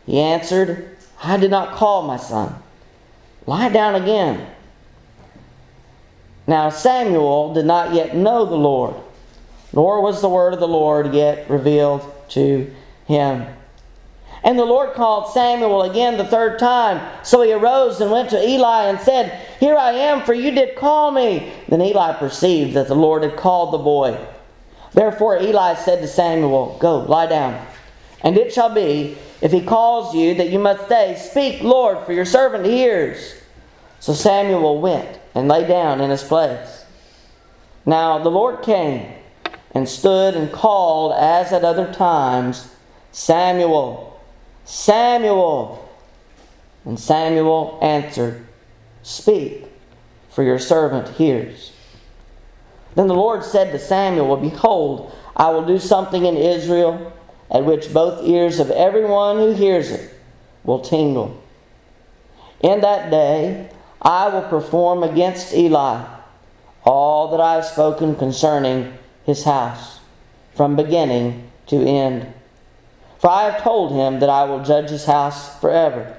He 0.07 0.21
answered, 0.21 0.97
I 1.23 1.37
did 1.37 1.51
not 1.51 1.75
call 1.75 2.03
my 2.03 2.19
son. 2.19 2.55
Lie 3.47 3.71
down 3.71 3.95
again. 3.95 4.47
Now 6.47 6.69
Samuel 6.69 7.55
did 7.55 7.65
not 7.65 7.95
yet 7.95 8.15
know 8.15 8.45
the 8.45 8.55
Lord, 8.55 8.95
nor 9.73 10.03
was 10.03 10.21
the 10.21 10.29
word 10.29 10.53
of 10.53 10.61
the 10.61 10.69
Lord 10.69 11.15
yet 11.15 11.49
revealed 11.49 12.03
to 12.31 12.71
him. 13.07 13.47
And 14.45 14.59
the 14.59 14.65
Lord 14.65 14.93
called 14.93 15.33
Samuel 15.33 15.83
again 15.83 16.19
the 16.19 16.27
third 16.27 16.59
time. 16.59 17.01
So 17.25 17.41
he 17.41 17.53
arose 17.53 18.01
and 18.03 18.11
went 18.11 18.29
to 18.31 18.47
Eli 18.49 18.85
and 18.85 19.01
said, 19.01 19.41
Here 19.59 19.77
I 19.77 19.93
am, 19.93 20.23
for 20.23 20.35
you 20.35 20.51
did 20.51 20.77
call 20.77 21.11
me. 21.11 21.51
Then 21.69 21.81
Eli 21.81 22.13
perceived 22.19 22.75
that 22.75 22.87
the 22.89 22.95
Lord 22.95 23.23
had 23.23 23.37
called 23.37 23.73
the 23.73 23.79
boy. 23.79 24.19
Therefore 24.93 25.39
Eli 25.41 25.75
said 25.77 26.03
to 26.03 26.07
Samuel, 26.07 26.77
Go, 26.79 26.99
lie 26.99 27.27
down. 27.27 27.67
And 28.21 28.37
it 28.37 28.53
shall 28.53 28.73
be, 28.73 29.17
if 29.41 29.51
he 29.51 29.63
calls 29.63 30.15
you, 30.15 30.35
that 30.35 30.51
you 30.51 30.59
must 30.59 30.89
say, 30.89 31.17
Speak, 31.17 31.63
Lord, 31.63 32.05
for 32.05 32.13
your 32.13 32.27
servant 32.27 32.67
hears. 32.67 33.41
So 33.99 34.13
Samuel 34.13 34.79
went 34.83 35.19
and 35.35 35.49
lay 35.49 35.67
down 35.67 36.03
in 36.03 36.11
his 36.11 36.23
place. 36.23 36.85
Now 37.87 38.19
the 38.19 38.31
Lord 38.31 38.63
came 38.63 39.11
and 39.71 39.89
stood 39.89 40.35
and 40.37 40.53
called, 40.53 41.15
as 41.15 41.51
at 41.51 41.65
other 41.65 41.91
times, 41.95 42.71
Samuel. 43.13 44.14
Samuel. 44.65 45.81
And 46.85 46.99
Samuel 46.99 47.79
answered, 47.83 48.47
Speak, 49.03 49.67
for 50.31 50.43
your 50.43 50.59
servant 50.59 51.09
hears. 51.17 51.73
Then 52.95 53.09
the 53.09 53.15
Lord 53.15 53.45
said 53.45 53.73
to 53.73 53.79
Samuel, 53.79 54.37
Behold, 54.37 55.15
I 55.37 55.51
will 55.51 55.65
do 55.65 55.79
something 55.79 56.25
in 56.25 56.37
Israel 56.37 57.13
at 57.51 57.65
which 57.65 57.93
both 57.93 58.27
ears 58.27 58.59
of 58.59 58.71
everyone 58.71 59.37
who 59.37 59.53
hears 59.53 59.91
it 59.91 60.13
will 60.65 60.81
tingle. 60.81 61.43
In 62.61 62.81
that 62.81 63.11
day 63.11 63.71
I 64.01 64.29
will 64.29 64.43
perform 64.43 65.03
against 65.03 65.55
Eli 65.55 66.05
all 66.85 67.31
that 67.31 67.41
I 67.41 67.55
have 67.55 67.65
spoken 67.65 68.15
concerning 68.15 68.93
his 69.25 69.45
house, 69.45 70.01
from 70.55 70.77
beginning 70.77 71.51
to 71.69 71.77
end. 71.77 72.33
For 73.25 73.31
I 73.31 73.45
have 73.45 73.63
told 73.63 73.93
him 73.93 74.21
that 74.21 74.29
I 74.29 74.45
will 74.45 74.63
judge 74.63 74.91
his 74.91 75.07
house 75.07 75.59
forever 75.59 76.15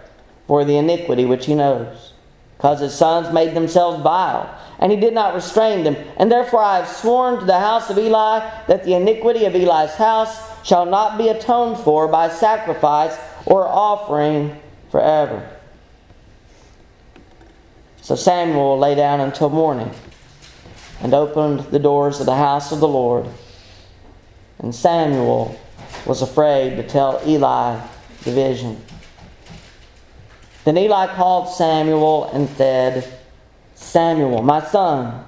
for 0.48 0.66
the 0.66 0.78
iniquity 0.78 1.24
which 1.24 1.46
he 1.46 1.54
knows, 1.54 2.14
because 2.58 2.80
his 2.80 2.96
sons 2.96 3.32
made 3.32 3.54
themselves 3.54 4.02
vile, 4.02 4.50
and 4.80 4.92
he 4.92 5.00
did 5.00 5.14
not 5.14 5.36
restrain 5.36 5.84
them. 5.84 5.96
And 6.18 6.32
therefore 6.32 6.62
I 6.62 6.78
have 6.78 6.88
sworn 6.88 7.38
to 7.40 7.46
the 7.46 7.60
house 7.60 7.92
of 7.92 8.00
Eli 8.00 8.40
that 8.66 8.86
the 8.86 8.96
iniquity 8.96 9.46
of 9.46 9.54
Eli's 9.54 9.94
house 9.94 10.66
shall 10.66 10.88
not 10.88 11.16
be 11.16 11.28
atoned 11.28 11.78
for 11.78 12.08
by 12.08 12.28
sacrifice 12.28 13.16
or 13.46 13.68
offering 13.68 14.60
forever. 14.90 15.48
So 18.02 18.16
Samuel 18.16 18.80
lay 18.80 18.96
down 18.96 19.20
until 19.20 19.50
morning 19.52 19.92
and 21.02 21.14
opened 21.14 21.66
the 21.66 21.78
doors 21.78 22.20
of 22.20 22.26
the 22.26 22.36
house 22.36 22.72
of 22.72 22.80
the 22.80 22.88
Lord. 22.88 23.28
And 24.58 24.74
Samuel 24.74 25.60
was 26.06 26.22
afraid 26.22 26.76
to 26.78 26.84
tell 26.84 27.22
Eli 27.26 27.80
the 28.24 28.32
vision. 28.32 28.82
Then 30.64 30.78
Eli 30.78 31.08
called 31.16 31.50
Samuel 31.50 32.26
and 32.32 32.50
said, 32.50 33.20
Samuel, 33.76 34.42
my 34.42 34.64
son. 34.66 35.26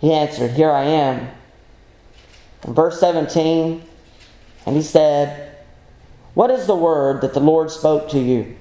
He 0.00 0.12
answered, 0.12 0.52
Here 0.52 0.70
I 0.70 0.84
am. 0.84 1.28
In 2.66 2.74
verse 2.74 2.98
17, 3.00 3.82
and 4.66 4.76
he 4.76 4.82
said, 4.82 5.56
What 6.34 6.50
is 6.50 6.66
the 6.66 6.74
word 6.74 7.20
that 7.20 7.34
the 7.34 7.40
Lord 7.40 7.70
spoke 7.70 8.10
to 8.10 8.18
you? 8.18 8.56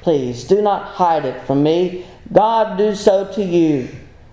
Please 0.00 0.44
do 0.44 0.62
not 0.62 0.84
hide 0.84 1.24
it 1.24 1.42
from 1.46 1.62
me. 1.62 2.06
God 2.32 2.76
do 2.76 2.94
so 2.94 3.32
to 3.32 3.42
you, 3.42 3.88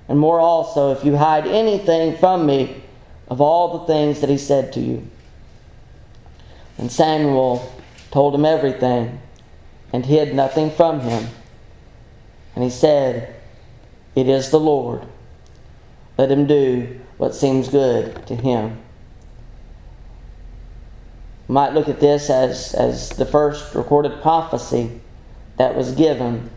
and 0.07 0.19
more 0.19 0.39
also 0.39 0.91
if 0.91 1.03
you 1.05 1.15
hide 1.15 1.47
anything 1.47 2.17
from 2.17 2.45
me 2.45 2.83
of 3.27 3.41
all 3.41 3.79
the 3.79 3.85
things 3.85 4.21
that 4.21 4.29
he 4.29 4.37
said 4.37 4.73
to 4.73 4.79
you. 4.79 5.07
And 6.77 6.91
Samuel 6.91 7.71
told 8.11 8.35
him 8.35 8.45
everything 8.45 9.19
and 9.93 10.05
hid 10.05 10.35
nothing 10.35 10.71
from 10.71 11.01
him. 11.01 11.27
And 12.53 12.63
he 12.63 12.69
said, 12.69 13.35
It 14.15 14.27
is 14.27 14.51
the 14.51 14.59
Lord. 14.59 15.05
Let 16.17 16.31
him 16.31 16.47
do 16.47 16.99
what 17.17 17.35
seems 17.35 17.69
good 17.69 18.25
to 18.27 18.35
him. 18.35 18.77
You 21.47 21.53
might 21.53 21.73
look 21.73 21.87
at 21.87 21.99
this 21.99 22.29
as, 22.29 22.73
as 22.73 23.09
the 23.09 23.25
first 23.25 23.75
recorded 23.75 24.21
prophecy 24.21 24.99
that 25.57 25.75
was 25.75 25.91
given 25.91 26.49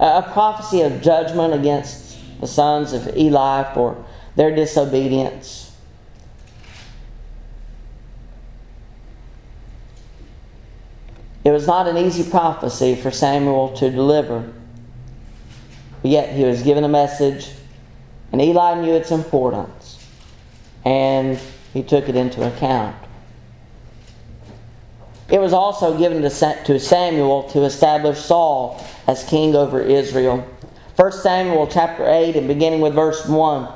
a 0.00 0.22
prophecy 0.22 0.82
of 0.82 1.02
judgment 1.02 1.54
against 1.54 2.18
the 2.40 2.46
sons 2.46 2.92
of 2.92 3.16
Eli 3.16 3.74
for 3.74 4.04
their 4.36 4.54
disobedience 4.54 5.67
It 11.48 11.52
was 11.52 11.66
not 11.66 11.88
an 11.88 11.96
easy 11.96 12.28
prophecy 12.28 12.94
for 12.94 13.10
Samuel 13.10 13.74
to 13.78 13.88
deliver. 13.88 14.52
But 16.02 16.10
yet 16.10 16.34
he 16.34 16.44
was 16.44 16.62
given 16.62 16.84
a 16.84 16.88
message, 16.88 17.52
and 18.30 18.42
Eli 18.42 18.82
knew 18.82 18.92
its 18.92 19.10
importance, 19.10 20.06
and 20.84 21.40
he 21.72 21.82
took 21.82 22.10
it 22.10 22.16
into 22.16 22.46
account. 22.46 22.94
It 25.30 25.40
was 25.40 25.54
also 25.54 25.96
given 25.96 26.20
to 26.20 26.78
Samuel 26.78 27.44
to 27.44 27.62
establish 27.62 28.18
Saul 28.18 28.84
as 29.06 29.24
king 29.24 29.56
over 29.56 29.80
Israel. 29.80 30.46
1 30.96 31.12
Samuel 31.12 31.66
chapter 31.66 32.06
8 32.06 32.36
and 32.36 32.46
beginning 32.46 32.82
with 32.82 32.92
verse 32.92 33.26
1. 33.26 33.72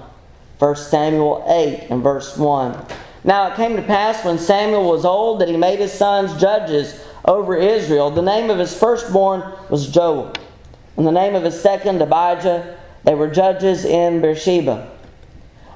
1 0.59 0.77
Samuel 0.77 1.43
8 1.49 1.87
and 1.89 2.03
verse 2.03 2.37
1. 2.37 2.85
Now 3.25 3.51
it 3.51 3.57
came 3.57 3.77
to 3.77 3.83
pass 3.83 4.23
when 4.27 4.37
Samuel 4.37 4.91
was 4.91 5.07
old 5.07 5.41
that 5.41 5.49
he 5.49 5.57
made 5.57 5.79
his 5.79 5.93
sons 5.93 6.39
judges 6.39 7.03
over 7.25 7.57
Israel. 7.57 8.11
The 8.11 8.23
name 8.23 8.51
of 8.51 8.59
his 8.59 8.77
firstborn 8.77 9.43
was 9.71 9.89
Joel, 9.89 10.33
and 10.97 11.07
the 11.07 11.13
name 11.13 11.35
of 11.35 11.45
his 11.45 11.61
second, 11.61 12.01
Abijah. 12.03 12.79
They 13.05 13.15
were 13.15 13.29
judges 13.29 13.85
in 13.85 14.21
Beersheba. 14.21 14.91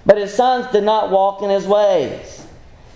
But 0.05 0.19
his 0.19 0.33
sons 0.33 0.71
did 0.71 0.85
not 0.85 1.11
walk 1.11 1.43
in 1.43 1.51
his 1.51 1.67
ways. 1.67 2.47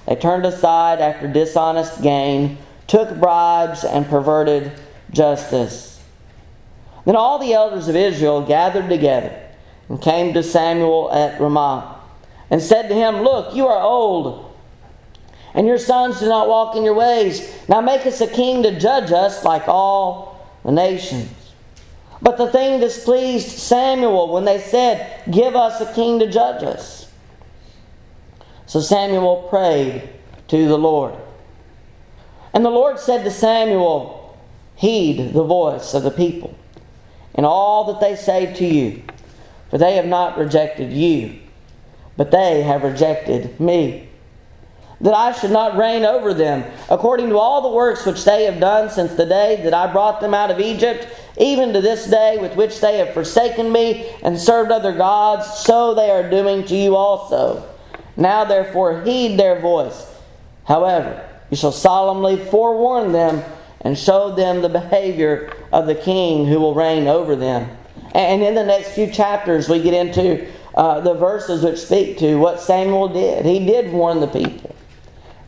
They 0.06 0.14
turned 0.14 0.46
aside 0.46 1.00
after 1.00 1.26
dishonest 1.26 2.02
gain, 2.02 2.58
took 2.86 3.18
bribes, 3.18 3.84
and 3.84 4.06
perverted 4.06 4.72
justice. 5.10 6.02
Then 7.04 7.16
all 7.16 7.38
the 7.38 7.52
elders 7.52 7.88
of 7.88 7.96
Israel 7.96 8.46
gathered 8.46 8.88
together 8.88 9.36
and 9.88 10.00
came 10.00 10.32
to 10.34 10.42
Samuel 10.42 11.10
at 11.12 11.40
Ramah. 11.40 11.96
and 12.50 12.60
said 12.60 12.88
to 12.88 12.94
him, 12.94 13.22
Look, 13.22 13.54
you 13.54 13.66
are 13.66 13.82
old, 13.82 14.49
and 15.54 15.66
your 15.66 15.78
sons 15.78 16.20
do 16.20 16.28
not 16.28 16.48
walk 16.48 16.76
in 16.76 16.84
your 16.84 16.94
ways. 16.94 17.52
Now 17.68 17.80
make 17.80 18.06
us 18.06 18.20
a 18.20 18.26
king 18.26 18.62
to 18.62 18.78
judge 18.78 19.12
us 19.12 19.44
like 19.44 19.66
all 19.66 20.48
the 20.64 20.72
nations. 20.72 21.30
But 22.22 22.36
the 22.36 22.50
thing 22.50 22.80
displeased 22.80 23.58
Samuel 23.58 24.32
when 24.32 24.44
they 24.44 24.60
said, 24.60 25.22
Give 25.30 25.56
us 25.56 25.80
a 25.80 25.92
king 25.94 26.18
to 26.18 26.30
judge 26.30 26.62
us. 26.62 27.10
So 28.66 28.80
Samuel 28.80 29.46
prayed 29.48 30.08
to 30.48 30.68
the 30.68 30.78
Lord. 30.78 31.14
And 32.52 32.64
the 32.64 32.70
Lord 32.70 32.98
said 32.98 33.24
to 33.24 33.30
Samuel, 33.30 34.38
Heed 34.76 35.32
the 35.32 35.44
voice 35.44 35.94
of 35.94 36.02
the 36.02 36.10
people 36.10 36.56
in 37.34 37.44
all 37.44 37.84
that 37.84 38.00
they 38.00 38.16
say 38.16 38.52
to 38.54 38.66
you, 38.66 39.02
for 39.70 39.78
they 39.78 39.96
have 39.96 40.06
not 40.06 40.36
rejected 40.36 40.92
you, 40.92 41.38
but 42.16 42.30
they 42.30 42.62
have 42.62 42.82
rejected 42.82 43.58
me. 43.58 44.09
That 45.00 45.14
I 45.14 45.32
should 45.32 45.50
not 45.50 45.78
reign 45.78 46.04
over 46.04 46.34
them, 46.34 46.64
according 46.90 47.30
to 47.30 47.38
all 47.38 47.62
the 47.62 47.74
works 47.74 48.04
which 48.04 48.24
they 48.24 48.44
have 48.44 48.60
done 48.60 48.90
since 48.90 49.14
the 49.14 49.24
day 49.24 49.60
that 49.64 49.72
I 49.72 49.90
brought 49.90 50.20
them 50.20 50.34
out 50.34 50.50
of 50.50 50.60
Egypt, 50.60 51.08
even 51.38 51.72
to 51.72 51.80
this 51.80 52.06
day 52.06 52.36
with 52.38 52.54
which 52.54 52.80
they 52.80 52.98
have 52.98 53.14
forsaken 53.14 53.72
me 53.72 54.14
and 54.22 54.38
served 54.38 54.70
other 54.70 54.92
gods, 54.92 55.46
so 55.64 55.94
they 55.94 56.10
are 56.10 56.28
doing 56.28 56.66
to 56.66 56.76
you 56.76 56.96
also. 56.96 57.66
Now 58.16 58.44
therefore 58.44 59.02
heed 59.02 59.38
their 59.38 59.58
voice. 59.58 60.06
However, 60.66 61.26
you 61.50 61.56
shall 61.56 61.72
solemnly 61.72 62.36
forewarn 62.36 63.12
them 63.12 63.42
and 63.80 63.98
show 63.98 64.34
them 64.34 64.60
the 64.60 64.68
behavior 64.68 65.52
of 65.72 65.86
the 65.86 65.94
king 65.94 66.46
who 66.46 66.60
will 66.60 66.74
reign 66.74 67.08
over 67.08 67.34
them. 67.34 67.70
And 68.14 68.42
in 68.42 68.54
the 68.54 68.64
next 68.64 68.90
few 68.90 69.10
chapters, 69.10 69.68
we 69.68 69.82
get 69.82 69.94
into 69.94 70.46
uh, 70.74 71.00
the 71.00 71.14
verses 71.14 71.64
which 71.64 71.78
speak 71.78 72.18
to 72.18 72.36
what 72.36 72.60
Samuel 72.60 73.08
did. 73.08 73.46
He 73.46 73.64
did 73.64 73.92
warn 73.92 74.20
the 74.20 74.26
people, 74.26 74.74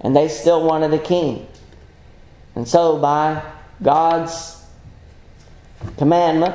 and 0.02 0.16
they 0.16 0.28
still 0.28 0.64
wanted 0.64 0.92
a 0.92 0.98
king. 0.98 1.46
And 2.54 2.66
so, 2.66 2.98
by 2.98 3.42
God's 3.82 4.64
commandment, 5.96 6.54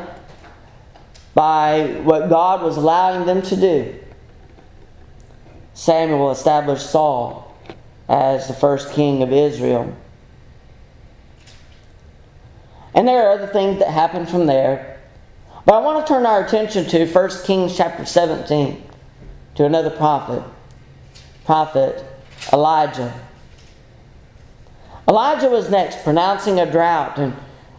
by 1.33 1.99
what 2.03 2.29
God 2.29 2.61
was 2.61 2.77
allowing 2.77 3.25
them 3.25 3.41
to 3.43 3.55
do, 3.55 3.95
Samuel 5.73 6.31
established 6.31 6.89
Saul 6.89 7.55
as 8.09 8.47
the 8.47 8.53
first 8.53 8.91
king 8.93 9.21
of 9.21 9.31
Israel. 9.31 9.95
And 12.93 13.07
there 13.07 13.27
are 13.27 13.33
other 13.33 13.47
things 13.47 13.79
that 13.79 13.89
happen 13.89 14.25
from 14.25 14.47
there. 14.47 14.99
But 15.65 15.75
I 15.75 15.79
want 15.79 16.05
to 16.05 16.11
turn 16.11 16.25
our 16.25 16.43
attention 16.43 16.85
to 16.85 17.05
1 17.05 17.29
Kings 17.43 17.77
chapter 17.77 18.05
17, 18.05 18.83
to 19.55 19.65
another 19.65 19.89
prophet, 19.89 20.41
prophet 21.45 22.03
Elijah. 22.51 23.13
Elijah 25.07 25.49
was 25.49 25.69
next, 25.69 26.03
pronouncing 26.03 26.59
a 26.59 26.69
drought. 26.69 27.17
And 27.17 27.33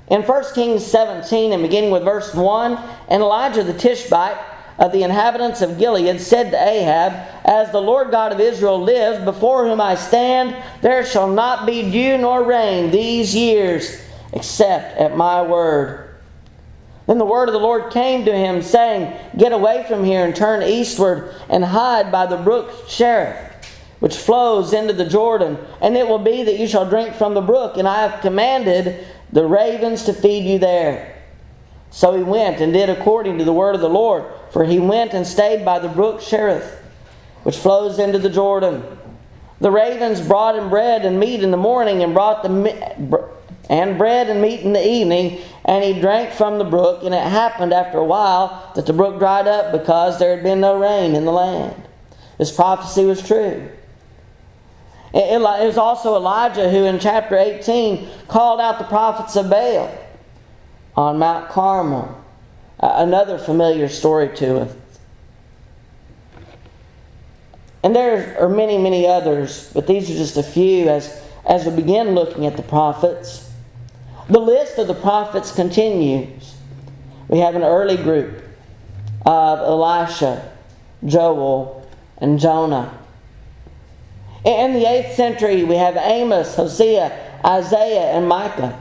in 0.08 0.23
1 0.23 0.44
Kings 0.54 0.85
17, 0.87 1.52
and 1.52 1.62
beginning 1.62 1.90
with 1.90 2.04
verse 2.04 2.35
1, 2.35 2.78
and 3.08 3.23
Elijah 3.23 3.62
the 3.62 3.75
Tishbite 3.75 4.38
of 4.78 4.92
the 4.92 5.02
inhabitants 5.02 5.61
of 5.61 5.78
Gilead 5.78 6.20
said 6.20 6.50
to 6.50 6.56
Ahab, 6.56 7.12
As 7.44 7.70
the 7.70 7.80
Lord 7.80 8.11
God 8.11 8.32
of 8.32 8.40
Israel 8.40 8.80
lives, 8.80 9.25
before 9.25 9.66
whom 9.66 9.80
I 9.80 9.97
stand, 9.97 10.56
there 10.80 11.04
shall 11.04 11.28
not 11.28 11.66
be 11.66 11.90
dew 11.90 12.16
nor 12.18 12.44
rain 12.44 12.90
these 12.90 13.35
years 13.35 14.00
except 14.32 14.97
at 14.99 15.16
my 15.16 15.42
word. 15.42 16.16
Then 17.06 17.18
the 17.18 17.25
word 17.25 17.49
of 17.49 17.54
the 17.54 17.58
Lord 17.58 17.90
came 17.90 18.26
to 18.26 18.32
him, 18.32 18.62
saying, 18.62 19.18
Get 19.37 19.52
away 19.52 19.85
from 19.88 20.04
here 20.04 20.25
and 20.25 20.37
turn 20.37 20.62
eastward 20.62 21.35
and 21.49 21.64
hide 21.64 22.12
by 22.12 22.26
the 22.26 22.37
brook 22.37 22.87
Cherith, 22.87 23.47
which 24.00 24.16
flows 24.16 24.72
into 24.72 24.92
the 24.92 25.08
Jordan. 25.08 25.58
And 25.80 25.96
it 25.96 26.06
will 26.06 26.18
be 26.18 26.42
that 26.44 26.58
you 26.58 26.66
shall 26.66 26.88
drink 26.88 27.14
from 27.14 27.34
the 27.34 27.40
brook, 27.40 27.76
and 27.76 27.88
I 27.88 28.06
have 28.06 28.20
commanded 28.20 29.06
the 29.32 29.44
ravens 29.44 30.04
to 30.04 30.12
feed 30.12 30.44
you 30.44 30.58
there. 30.58 31.16
So 31.90 32.16
he 32.16 32.22
went 32.22 32.61
and 32.61 32.72
did 32.72 32.90
according 32.90 33.38
to 33.38 33.44
the 33.44 33.52
word 33.52 33.74
of 33.74 33.80
the 33.80 33.88
Lord, 33.88 34.24
for 34.52 34.64
he 34.64 34.78
went 34.78 35.14
and 35.14 35.26
stayed 35.26 35.64
by 35.64 35.78
the 35.78 35.88
brook 35.88 36.20
Cherith, 36.20 36.82
which 37.42 37.56
flows 37.56 37.98
into 37.98 38.18
the 38.18 38.30
Jordan. 38.30 38.82
The 39.61 39.70
ravens 39.70 40.20
brought 40.20 40.56
him 40.56 40.70
bread 40.70 41.04
and 41.04 41.18
meat 41.18 41.42
in 41.42 41.50
the 41.50 41.56
morning, 41.56 42.02
and 42.02 42.14
brought 42.14 42.42
the 42.42 43.28
and 43.70 43.98
bread 43.98 44.30
and 44.30 44.40
meat 44.40 44.61
in 44.61 44.72
the 44.72 44.87
evening, 44.87 45.40
and 45.64 45.84
he 45.84 46.00
drank 46.00 46.32
from 46.32 46.58
the 46.58 46.64
brook. 46.64 47.02
And 47.02 47.14
it 47.14 47.22
happened 47.22 47.72
after 47.72 47.98
a 47.98 48.04
while 48.04 48.72
that 48.74 48.87
the 48.87 48.92
brook 48.92 49.18
dried 49.18 49.46
up 49.46 49.72
because 49.72 50.18
there 50.18 50.34
had 50.34 50.42
been 50.42 50.61
no 50.61 50.78
rain 50.78 51.14
in 51.14 51.24
the 51.24 51.32
land. 51.32 51.74
This 52.38 52.54
prophecy 52.54 53.04
was 53.04 53.26
true. 53.26 53.68
It 55.14 55.40
was 55.40 55.79
also 55.79 56.16
Elijah 56.16 56.71
who, 56.71 56.85
in 56.85 56.99
chapter 56.99 57.37
18, 57.37 58.09
called 58.29 58.61
out 58.61 58.79
the 58.79 58.85
prophets 58.85 59.37
of 59.37 59.49
Baal 59.49 59.90
on 60.97 61.18
Mount 61.18 61.49
Carmel. 61.49 62.25
Another 62.81 63.38
familiar 63.38 63.88
story 63.88 64.37
to 64.37 64.61
us. 64.61 64.75
And 67.83 67.94
there 67.94 68.37
are 68.40 68.49
many, 68.49 68.77
many 68.77 69.07
others, 69.07 69.71
but 69.73 69.87
these 69.87 70.11
are 70.11 70.14
just 70.14 70.37
a 70.37 70.42
few 70.42 70.88
as, 70.88 71.23
as 71.47 71.64
we 71.64 71.75
begin 71.75 72.14
looking 72.14 72.44
at 72.44 72.57
the 72.57 72.62
prophets. 72.62 73.51
The 74.29 74.40
list 74.40 74.79
of 74.79 74.88
the 74.88 74.94
prophets 74.94 75.53
continues. 75.53 76.55
We 77.29 77.38
have 77.38 77.55
an 77.55 77.62
early 77.62 77.97
group 77.97 78.42
of 79.25 79.59
Elisha, 79.61 80.53
Joel, 81.05 81.88
and 82.18 82.38
Jonah. 82.38 82.99
In 84.44 84.72
the 84.72 84.85
8th 84.85 85.14
century, 85.14 85.64
we 85.64 85.77
have 85.77 85.96
Amos, 85.96 86.55
Hosea, 86.55 87.40
Isaiah, 87.44 88.12
and 88.12 88.29
Micah. 88.29 88.79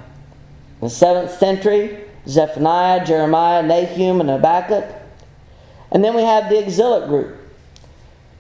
In 0.82 0.88
the 0.88 0.94
7th 0.94 1.38
century, 1.38 2.06
Zephaniah, 2.28 3.06
Jeremiah, 3.06 3.64
Nahum, 3.64 4.22
and 4.22 4.30
Habakkuk. 4.30 4.86
And 5.92 6.04
then 6.04 6.16
we 6.16 6.22
have 6.22 6.50
the 6.50 6.60
exilic 6.60 7.08
group 7.08 7.38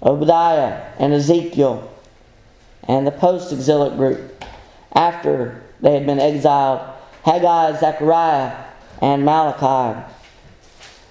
Obadiah 0.03 0.91
and 0.99 1.13
Ezekiel, 1.13 1.91
and 2.87 3.07
the 3.07 3.11
post 3.11 3.51
exilic 3.51 3.95
group 3.97 4.43
after 4.93 5.63
they 5.81 5.93
had 5.93 6.05
been 6.05 6.19
exiled 6.19 6.81
Haggai, 7.23 7.79
Zechariah, 7.79 8.65
and 9.01 9.25
Malachi. 9.25 9.99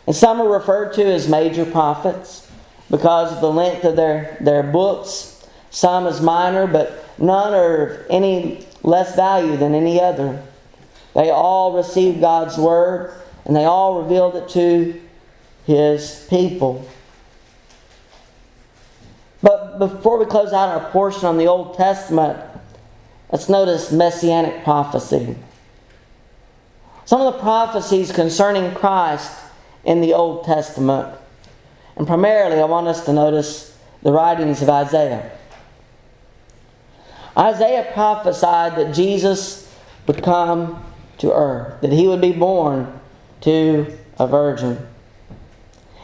And 0.07 0.15
some 0.15 0.41
are 0.41 0.49
referred 0.49 0.95
to 0.95 1.05
as 1.05 1.29
major 1.29 1.67
prophets 1.67 2.49
because 2.91 3.33
of 3.33 3.41
the 3.41 3.51
length 3.51 3.85
of 3.85 3.97
their, 3.97 4.37
their 4.41 4.63
books. 4.63 5.36
Some 5.77 6.07
as 6.07 6.23
minor, 6.23 6.67
but 6.67 7.05
none 7.19 7.53
are 7.53 7.87
of 7.87 8.07
any 8.09 8.65
less 8.83 9.15
value 9.15 9.59
than 9.59 9.75
any 9.75 10.01
other. 10.01 10.43
They 11.15 11.29
all 11.29 11.77
received 11.77 12.19
God's 12.19 12.57
word 12.57 13.13
and 13.45 13.55
they 13.55 13.67
all 13.67 14.01
revealed 14.01 14.37
it 14.37 14.49
to 14.49 14.99
his 15.67 16.27
people. 16.31 16.89
But 19.43 19.79
before 19.79 20.19
we 20.19 20.25
close 20.25 20.55
out 20.55 20.71
our 20.71 20.91
portion 20.93 21.27
on 21.27 21.37
the 21.37 21.47
Old 21.47 21.77
Testament, 21.77 22.43
let's 23.31 23.51
notice 23.51 23.93
messianic 23.93 24.65
prophecy. 24.65 25.37
Some 27.05 27.21
of 27.21 27.35
the 27.35 27.41
prophecies 27.41 28.13
concerning 28.13 28.75
Christ 28.75 29.31
in 29.85 30.01
the 30.01 30.15
Old 30.15 30.47
Testament. 30.47 31.15
And 31.97 32.07
primarily, 32.07 32.63
I 32.63 32.65
want 32.65 32.87
us 32.87 33.05
to 33.05 33.13
notice 33.13 33.77
the 34.03 34.11
writings 34.11 34.63
of 34.63 34.71
Isaiah. 34.71 35.36
Isaiah 37.37 37.91
prophesied 37.93 38.77
that 38.77 38.95
Jesus 38.95 39.75
would 40.07 40.23
come 40.23 40.85
to 41.19 41.33
earth, 41.33 41.81
that 41.83 41.93
he 41.93 42.07
would 42.09 42.21
be 42.21 42.33
born 42.33 43.01
to 43.43 43.99
a 44.19 44.27
virgin. 44.27 44.79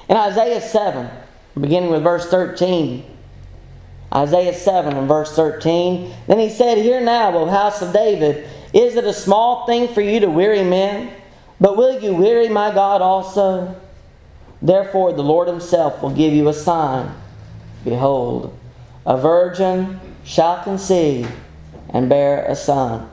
In 0.08 0.16
Isaiah 0.16 0.60
7, 0.60 1.08
beginning 1.58 1.90
with 1.90 2.02
verse 2.02 2.28
13, 2.28 3.04
Isaiah 4.14 4.52
7 4.52 4.94
and 4.94 5.08
verse 5.08 5.34
13, 5.34 6.14
then 6.26 6.38
he 6.38 6.50
said, 6.50 6.78
Hear 6.78 7.00
now, 7.00 7.34
O 7.36 7.46
house 7.46 7.80
of 7.80 7.92
David, 7.92 8.46
is 8.74 8.96
it 8.96 9.04
a 9.04 9.12
small 9.12 9.66
thing 9.66 9.88
for 9.88 10.02
you 10.02 10.20
to 10.20 10.30
weary 10.30 10.64
men? 10.64 11.12
But 11.60 11.76
will 11.76 12.00
you 12.00 12.14
weary 12.14 12.48
my 12.48 12.74
God 12.74 13.00
also? 13.00 13.74
Therefore, 14.60 15.12
the 15.12 15.22
Lord 15.22 15.48
Himself 15.48 16.02
will 16.02 16.10
give 16.10 16.32
you 16.32 16.48
a 16.48 16.52
sign. 16.52 17.14
Behold, 17.84 18.56
a 19.06 19.16
virgin 19.16 20.00
shall 20.24 20.62
conceive 20.62 21.30
and 21.90 22.08
bear 22.08 22.44
a 22.44 22.56
son, 22.56 23.10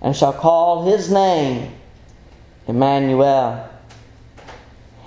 and 0.00 0.16
shall 0.16 0.32
call 0.32 0.84
his 0.84 1.10
name 1.10 1.72
Emmanuel. 2.66 3.68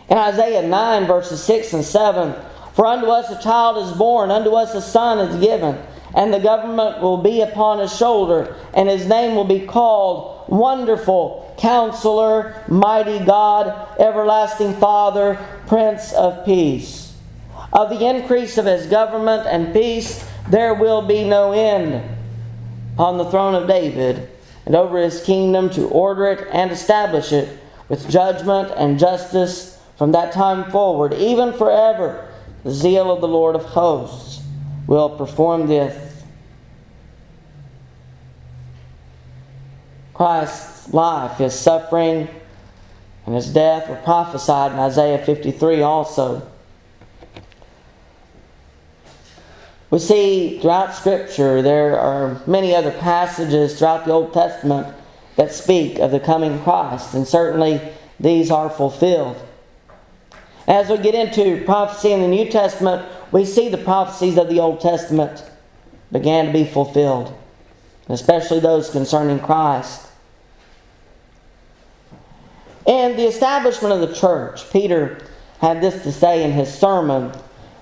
In 0.09 0.17
Isaiah 0.17 0.67
9, 0.67 1.07
verses 1.07 1.43
6 1.43 1.73
and 1.73 1.83
7, 1.83 2.35
For 2.73 2.85
unto 2.85 3.07
us 3.07 3.29
a 3.29 3.41
child 3.41 3.89
is 3.89 3.97
born, 3.97 4.31
unto 4.31 4.51
us 4.51 4.73
a 4.75 4.81
son 4.81 5.19
is 5.19 5.39
given 5.43 5.77
and 6.15 6.33
the 6.33 6.39
government 6.39 7.01
will 7.01 7.17
be 7.17 7.41
upon 7.41 7.79
his 7.79 7.95
shoulder, 7.95 8.55
and 8.73 8.87
his 8.87 9.05
name 9.05 9.35
will 9.35 9.43
be 9.43 9.65
called 9.65 10.47
Wonderful, 10.47 11.53
Counselor, 11.57 12.63
Mighty 12.69 13.19
God, 13.19 13.99
Everlasting 13.99 14.73
Father, 14.75 15.37
Prince 15.67 16.13
of 16.13 16.45
Peace. 16.45 17.13
Of 17.73 17.89
the 17.89 18.07
increase 18.07 18.57
of 18.57 18.65
his 18.65 18.87
government 18.87 19.45
and 19.45 19.73
peace, 19.73 20.24
there 20.49 20.73
will 20.73 21.01
be 21.01 21.23
no 21.23 21.51
end 21.51 22.03
on 22.97 23.17
the 23.17 23.25
throne 23.25 23.55
of 23.55 23.67
David 23.67 24.29
and 24.65 24.75
over 24.75 25.01
his 25.01 25.23
kingdom 25.23 25.69
to 25.71 25.87
order 25.87 26.27
it 26.27 26.47
and 26.51 26.71
establish 26.71 27.31
it 27.31 27.59
with 27.87 28.09
judgment 28.09 28.71
and 28.75 28.97
justice 28.97 29.79
from 29.97 30.11
that 30.11 30.33
time 30.33 30.71
forward, 30.71 31.13
even 31.13 31.53
forever. 31.53 32.31
The 32.63 32.71
zeal 32.71 33.11
of 33.11 33.21
the 33.21 33.27
Lord 33.27 33.55
of 33.55 33.63
hosts 33.63 34.41
will 34.87 35.09
perform 35.17 35.67
this. 35.67 36.23
Christ's 40.13 40.93
life, 40.93 41.37
his 41.37 41.53
suffering, 41.53 42.27
and 43.25 43.35
his 43.35 43.51
death 43.53 43.89
were 43.89 43.95
prophesied 43.97 44.71
in 44.71 44.79
Isaiah 44.79 45.23
53 45.23 45.81
also. 45.81 46.49
We 49.91 49.99
see 49.99 50.59
throughout 50.59 50.95
Scripture 50.95 51.61
there 51.61 51.99
are 51.99 52.41
many 52.47 52.75
other 52.75 52.91
passages 52.91 53.77
throughout 53.77 54.05
the 54.05 54.11
Old 54.11 54.33
Testament 54.33 54.95
that 55.35 55.51
speak 55.51 55.99
of 55.99 56.11
the 56.11 56.19
coming 56.19 56.61
Christ, 56.63 57.13
and 57.13 57.27
certainly 57.27 57.81
these 58.19 58.49
are 58.49 58.69
fulfilled. 58.69 59.37
As 60.67 60.89
we 60.89 60.97
get 60.97 61.13
into 61.13 61.63
prophecy 61.65 62.11
in 62.11 62.21
the 62.21 62.27
New 62.27 62.49
Testament, 62.49 63.07
we 63.31 63.45
see 63.45 63.69
the 63.69 63.77
prophecies 63.77 64.37
of 64.37 64.49
the 64.49 64.59
Old 64.59 64.81
Testament 64.81 65.43
began 66.11 66.47
to 66.47 66.53
be 66.53 66.63
fulfilled, 66.63 67.37
especially 68.09 68.59
those 68.59 68.89
concerning 68.89 69.39
Christ. 69.39 70.07
And 72.87 73.17
the 73.17 73.27
establishment 73.27 73.93
of 73.93 74.07
the 74.07 74.15
church, 74.15 74.69
Peter 74.71 75.19
had 75.59 75.81
this 75.81 76.03
to 76.03 76.11
say 76.11 76.43
in 76.43 76.51
his 76.51 76.73
sermon, 76.73 77.31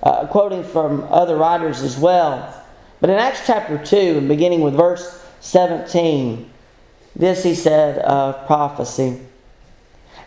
uh, 0.03 0.27
quoting 0.27 0.63
from 0.63 1.03
other 1.09 1.35
writers 1.35 1.81
as 1.81 1.97
well. 1.97 2.63
But 3.01 3.09
in 3.09 3.17
Acts 3.17 3.47
chapter 3.47 3.83
2, 3.83 4.27
beginning 4.27 4.61
with 4.61 4.75
verse 4.75 5.23
17, 5.39 6.49
this 7.15 7.43
he 7.43 7.55
said 7.55 7.97
of 7.99 8.45
prophecy. 8.45 9.19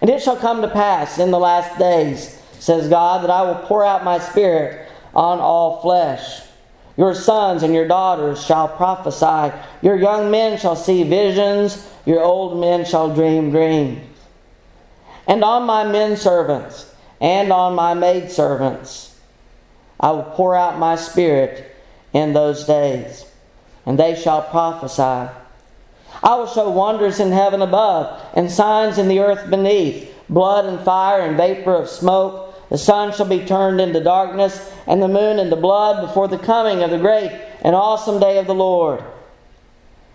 And 0.01 0.11
it 0.11 0.21
shall 0.21 0.37
come 0.37 0.63
to 0.63 0.69
pass 0.69 1.19
in 1.19 1.31
the 1.31 1.39
last 1.39 1.79
days, 1.79 2.43
says 2.59 2.89
God, 2.89 3.23
that 3.23 3.31
I 3.31 3.43
will 3.43 3.67
pour 3.67 3.85
out 3.85 4.05
my 4.05 4.19
spirit 4.19 4.89
on 5.15 5.39
all 5.39 5.81
flesh. 5.81 6.43
Your 6.97 7.15
sons 7.15 7.63
and 7.63 7.75
your 7.75 7.87
daughters 7.87 8.45
shall 8.45 8.69
prophesy. 8.69 9.55
Your 9.83 9.97
young 9.97 10.31
men 10.31 10.59
shall 10.59 10.77
see 10.77 11.05
visions. 11.05 11.89
Your 12.05 12.23
old 12.23 12.59
men 12.59 12.85
shall 12.85 13.15
dream 13.15 13.51
dreams 13.51 14.07
and 15.27 15.43
on 15.43 15.65
my 15.65 15.85
men 15.85 16.17
servants 16.17 16.93
and 17.21 17.53
on 17.53 17.75
my 17.75 17.95
maid 17.95 18.31
servants. 18.31 19.16
I 19.99 20.11
will 20.11 20.23
pour 20.23 20.55
out 20.55 20.79
my 20.79 20.97
spirit 20.97 21.75
in 22.13 22.33
those 22.33 22.65
days, 22.65 23.25
and 23.85 23.99
they 23.99 24.15
shall 24.15 24.43
prophesy. 24.43 25.31
I 26.23 26.35
will 26.37 26.47
show 26.47 26.71
wonders 26.71 27.21
in 27.21 27.33
heaven 27.33 27.63
above, 27.63 28.21
and 28.35 28.51
signs 28.51 28.99
in 28.99 29.09
the 29.09 29.21
earth 29.21 29.49
beneath 29.51 30.13
blood 30.29 30.65
and 30.65 30.81
fire 30.81 31.21
and 31.21 31.37
vapor 31.37 31.75
of 31.75 31.89
smoke. 31.89 32.69
The 32.69 32.79
sun 32.79 33.13
shall 33.13 33.27
be 33.27 33.45
turned 33.45 33.81
into 33.81 34.03
darkness, 34.03 34.73
and 34.87 35.01
the 35.01 35.09
moon 35.09 35.39
into 35.39 35.57
blood 35.57 36.07
before 36.07 36.29
the 36.29 36.39
coming 36.39 36.83
of 36.83 36.91
the 36.91 36.99
great 36.99 37.31
and 37.63 37.75
awesome 37.75 38.19
day 38.19 38.39
of 38.39 38.47
the 38.47 38.55
Lord. 38.55 39.05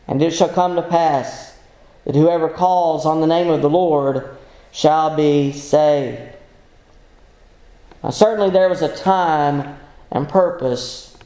And 0.08 0.22
it 0.22 0.32
shall 0.32 0.50
come 0.50 0.76
to 0.76 0.82
pass 0.82 1.58
that 2.06 2.15
whoever 2.15 2.50
calls 2.50 3.06
on 3.06 3.22
the 3.22 3.28
name 3.28 3.50
of 3.50 3.62
the 3.62 3.70
Lord 3.70 4.38
shall 4.72 5.15
be 5.15 5.52
saved. 5.52 6.20
Now, 8.04 8.10
certainly 8.10 8.50
there 8.50 8.70
was 8.70 8.82
a 8.82 8.96
time 8.96 9.78
and 10.12 10.28
purpose 10.28 11.18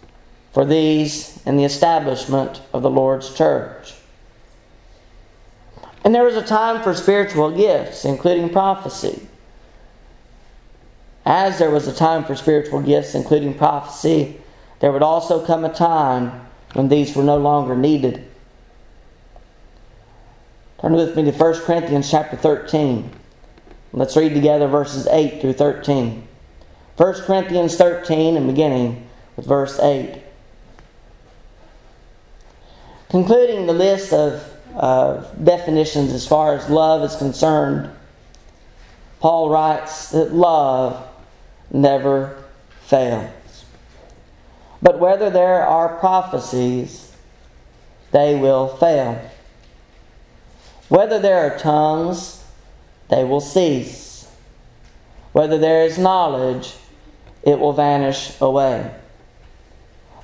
for 0.52 0.66
these 0.66 1.42
in 1.46 1.58
the 1.58 1.64
establishment 1.64 2.62
of 2.74 2.82
the 2.82 2.90
Lord's 2.90 3.34
church. 3.34 3.94
And 6.04 6.14
there 6.14 6.24
was 6.24 6.36
a 6.36 6.42
time 6.42 6.84
for 6.84 6.94
spiritual 6.94 7.52
gifts, 7.52 8.06
including 8.06 8.50
prophecy. 8.50 9.28
As 11.26 11.58
there 11.58 11.72
was 11.72 11.88
a 11.88 11.94
time 11.94 12.24
for 12.24 12.36
spiritual 12.36 12.82
gifts, 12.82 13.16
including 13.16 13.56
prophecy, 13.56 14.40
there 14.80 14.92
would 14.92 15.02
also 15.02 15.44
come 15.44 15.66
a 15.66 15.74
time 15.74 16.48
when 16.74 16.90
these 16.90 17.16
were 17.16 17.24
no 17.24 17.38
longer 17.38 17.76
needed. 17.76 18.24
Turn 20.80 20.94
with 20.94 21.16
me 21.16 21.24
to 21.24 21.32
1 21.32 21.62
Corinthians 21.62 22.12
chapter 22.12 22.38
13. 22.38 23.10
Let's 23.92 24.16
read 24.16 24.34
together 24.34 24.68
verses 24.68 25.08
8 25.08 25.42
through 25.42 25.54
13. 25.54 26.25
1 26.98 27.14
Corinthians 27.24 27.76
13 27.76 28.38
and 28.38 28.48
beginning 28.48 29.08
with 29.36 29.46
verse 29.46 29.80
8. 29.80 30.22
Concluding 33.10 33.66
the 33.66 33.74
list 33.74 34.14
of 34.14 34.50
uh, 34.76 35.24
definitions 35.44 36.14
as 36.14 36.28
far 36.28 36.54
as 36.54 36.70
love 36.70 37.04
is 37.04 37.18
concerned, 37.18 37.90
Paul 39.20 39.50
writes 39.50 40.12
that 40.12 40.34
love 40.34 41.06
never 41.72 42.44
fails. 42.86 43.66
But 44.82 45.00
whether 45.00 45.30
there 45.30 45.66
are 45.66 45.98
prophecies, 45.98 47.14
they 48.12 48.36
will 48.36 48.68
fail. 48.78 49.30
Whether 50.88 51.20
there 51.20 51.40
are 51.40 51.58
tongues, 51.58 52.44
they 53.10 53.24
will 53.24 53.42
cease. 53.42 54.32
Whether 55.32 55.58
there 55.58 55.84
is 55.84 55.98
knowledge, 55.98 56.76
it 57.46 57.60
will 57.60 57.74
vanish 57.74 58.40
away. 58.42 58.92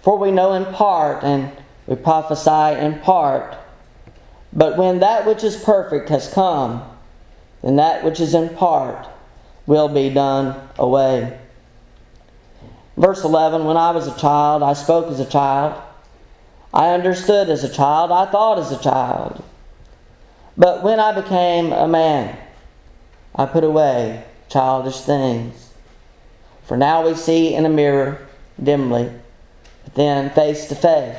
For 0.01 0.17
we 0.17 0.31
know 0.31 0.53
in 0.53 0.65
part, 0.65 1.23
and 1.23 1.51
we 1.86 1.95
prophesy 1.95 2.79
in 2.79 2.99
part. 2.99 3.55
But 4.51 4.77
when 4.77 4.99
that 4.99 5.25
which 5.25 5.43
is 5.43 5.55
perfect 5.55 6.10
has 6.10 6.34
come, 6.34 6.84
then 7.62 7.75
that 7.75 8.03
which 8.03 8.19
is 8.19 8.34
in 8.34 8.49
part 8.49 9.07
will 9.67 9.88
be 9.88 10.10
done 10.10 10.69
away. 10.77 11.38
Verse 12.97 13.23
11 13.23 13.65
When 13.65 13.77
I 13.77 13.91
was 13.91 14.07
a 14.07 14.17
child, 14.17 14.63
I 14.63 14.73
spoke 14.73 15.12
as 15.12 15.19
a 15.19 15.25
child. 15.25 15.79
I 16.73 16.89
understood 16.89 17.49
as 17.49 17.63
a 17.63 17.69
child. 17.69 18.12
I 18.12 18.25
thought 18.31 18.57
as 18.57 18.71
a 18.71 18.81
child. 18.81 19.43
But 20.57 20.84
when 20.84 20.99
I 20.99 21.12
became 21.13 21.71
a 21.71 21.88
man, 21.88 22.38
I 23.36 23.45
put 23.45 23.63
away 23.63 24.23
childish 24.49 25.01
things. 25.01 25.70
For 26.71 26.77
now 26.77 27.05
we 27.05 27.15
see 27.15 27.53
in 27.53 27.65
a 27.65 27.69
mirror 27.69 28.25
dimly, 28.63 29.12
but 29.84 29.93
then 29.93 30.29
face 30.29 30.67
to 30.67 30.75
face. 30.75 31.17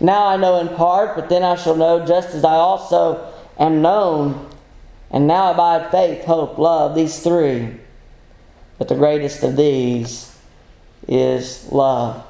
Now 0.00 0.26
I 0.26 0.36
know 0.36 0.60
in 0.60 0.68
part, 0.76 1.16
but 1.16 1.30
then 1.30 1.42
I 1.42 1.56
shall 1.56 1.76
know 1.76 2.04
just 2.04 2.34
as 2.34 2.44
I 2.44 2.56
also 2.56 3.32
am 3.58 3.80
known. 3.80 4.50
And 5.10 5.26
now 5.26 5.52
abide 5.52 5.90
faith, 5.90 6.26
hope, 6.26 6.58
love, 6.58 6.94
these 6.94 7.20
three. 7.20 7.74
But 8.76 8.88
the 8.88 8.96
greatest 8.96 9.42
of 9.42 9.56
these 9.56 10.36
is 11.08 11.66
love. 11.72 12.22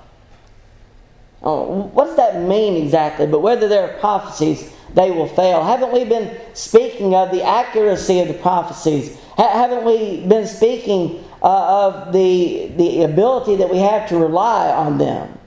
Oh, 1.42 1.88
what 1.94 2.04
does 2.04 2.16
that 2.16 2.40
mean 2.40 2.80
exactly? 2.80 3.26
But 3.26 3.40
whether 3.40 3.66
there 3.66 3.90
are 3.90 3.98
prophecies, 3.98 4.72
they 4.94 5.10
will 5.10 5.26
fail. 5.26 5.64
Haven't 5.64 5.92
we 5.92 6.04
been 6.04 6.38
speaking 6.52 7.16
of 7.16 7.32
the 7.32 7.42
accuracy 7.42 8.20
of 8.20 8.28
the 8.28 8.34
prophecies? 8.34 9.18
haven't 9.36 9.84
we 9.84 10.24
been 10.28 10.46
speaking 10.46 11.24
uh, 11.44 11.86
of 11.86 12.12
the, 12.12 12.72
the 12.76 13.04
ability 13.04 13.56
that 13.56 13.70
we 13.70 13.78
have 13.78 14.08
to 14.08 14.18
rely 14.18 14.70
on 14.70 14.98
them? 14.98 15.38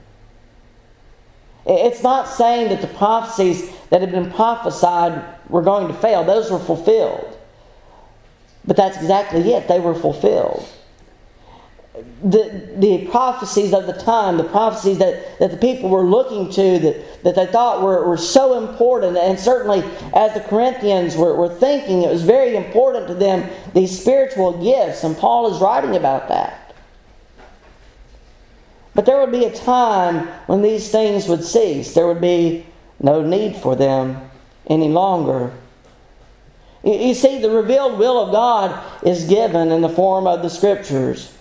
It's 1.66 2.02
not 2.02 2.28
saying 2.28 2.70
that 2.70 2.80
the 2.80 2.86
prophecies 2.96 3.70
that 3.90 4.00
have 4.00 4.10
been 4.10 4.30
prophesied 4.30 5.22
were 5.50 5.60
going 5.60 5.88
to 5.88 5.94
fail, 5.94 6.24
those 6.24 6.50
were 6.50 6.58
fulfilled. 6.58 7.36
But 8.64 8.76
that's 8.76 8.96
exactly 8.96 9.52
it, 9.52 9.68
they 9.68 9.80
were 9.80 9.94
fulfilled 9.94 10.66
the, 12.22 12.74
the 12.76 13.06
prophecies 13.06 13.72
of 13.72 13.86
the 13.86 13.92
time, 13.92 14.36
the 14.36 14.44
prophecies 14.44 14.98
that, 14.98 15.38
that 15.38 15.50
the 15.50 15.56
people 15.56 15.88
were 15.88 16.02
looking 16.02 16.50
to, 16.52 16.78
that, 16.78 17.22
that 17.24 17.34
they 17.34 17.46
thought 17.46 17.82
were, 17.82 18.06
were 18.06 18.16
so 18.16 18.66
important, 18.66 19.16
and 19.16 19.38
certainly 19.38 19.82
as 20.14 20.34
the 20.34 20.40
Corinthians 20.40 21.16
were, 21.16 21.34
were 21.34 21.48
thinking, 21.48 22.02
it 22.02 22.10
was 22.10 22.22
very 22.22 22.56
important 22.56 23.06
to 23.08 23.14
them, 23.14 23.48
these 23.74 23.98
spiritual 23.98 24.62
gifts, 24.62 25.04
and 25.04 25.16
Paul 25.16 25.54
is 25.54 25.60
writing 25.60 25.96
about 25.96 26.28
that. 26.28 26.74
But 28.94 29.06
there 29.06 29.20
would 29.20 29.30
be 29.30 29.44
a 29.44 29.54
time 29.54 30.26
when 30.46 30.60
these 30.60 30.90
things 30.90 31.28
would 31.28 31.44
cease. 31.44 31.94
There 31.94 32.08
would 32.08 32.20
be 32.20 32.66
no 32.98 33.22
need 33.22 33.54
for 33.54 33.76
them 33.76 34.28
any 34.66 34.88
longer. 34.88 35.52
You 36.82 37.14
see, 37.14 37.38
the 37.38 37.50
revealed 37.50 37.98
will 37.98 38.18
of 38.18 38.32
God 38.32 38.84
is 39.04 39.28
given 39.28 39.70
in 39.70 39.82
the 39.82 39.88
form 39.88 40.26
of 40.26 40.42
the 40.42 40.50
Scriptures. 40.50 41.32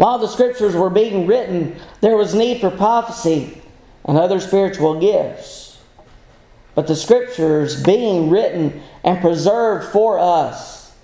While 0.00 0.16
the 0.16 0.28
scriptures 0.28 0.74
were 0.74 0.88
being 0.88 1.26
written, 1.26 1.76
there 2.00 2.16
was 2.16 2.34
need 2.34 2.62
for 2.62 2.70
prophecy 2.70 3.60
and 4.06 4.16
other 4.16 4.40
spiritual 4.40 4.98
gifts. 4.98 5.78
But 6.74 6.86
the 6.86 6.96
scriptures, 6.96 7.82
being 7.82 8.30
written 8.30 8.80
and 9.04 9.20
preserved 9.20 9.92
for 9.92 10.18
us, 10.18 10.96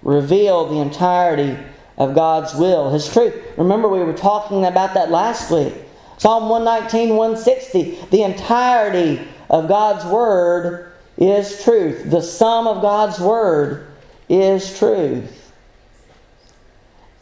reveal 0.00 0.64
the 0.66 0.78
entirety 0.78 1.58
of 1.98 2.14
God's 2.14 2.54
will, 2.54 2.92
His 2.92 3.12
truth. 3.12 3.34
Remember, 3.56 3.88
we 3.88 4.04
were 4.04 4.12
talking 4.12 4.64
about 4.64 4.94
that 4.94 5.10
last 5.10 5.50
week. 5.50 5.74
Psalm 6.16 6.48
119, 6.48 7.16
160. 7.16 7.98
The 8.12 8.22
entirety 8.22 9.26
of 9.50 9.66
God's 9.66 10.04
Word 10.04 10.92
is 11.18 11.64
truth. 11.64 12.08
The 12.12 12.22
sum 12.22 12.68
of 12.68 12.80
God's 12.80 13.18
Word 13.18 13.88
is 14.28 14.78
truth. 14.78 15.35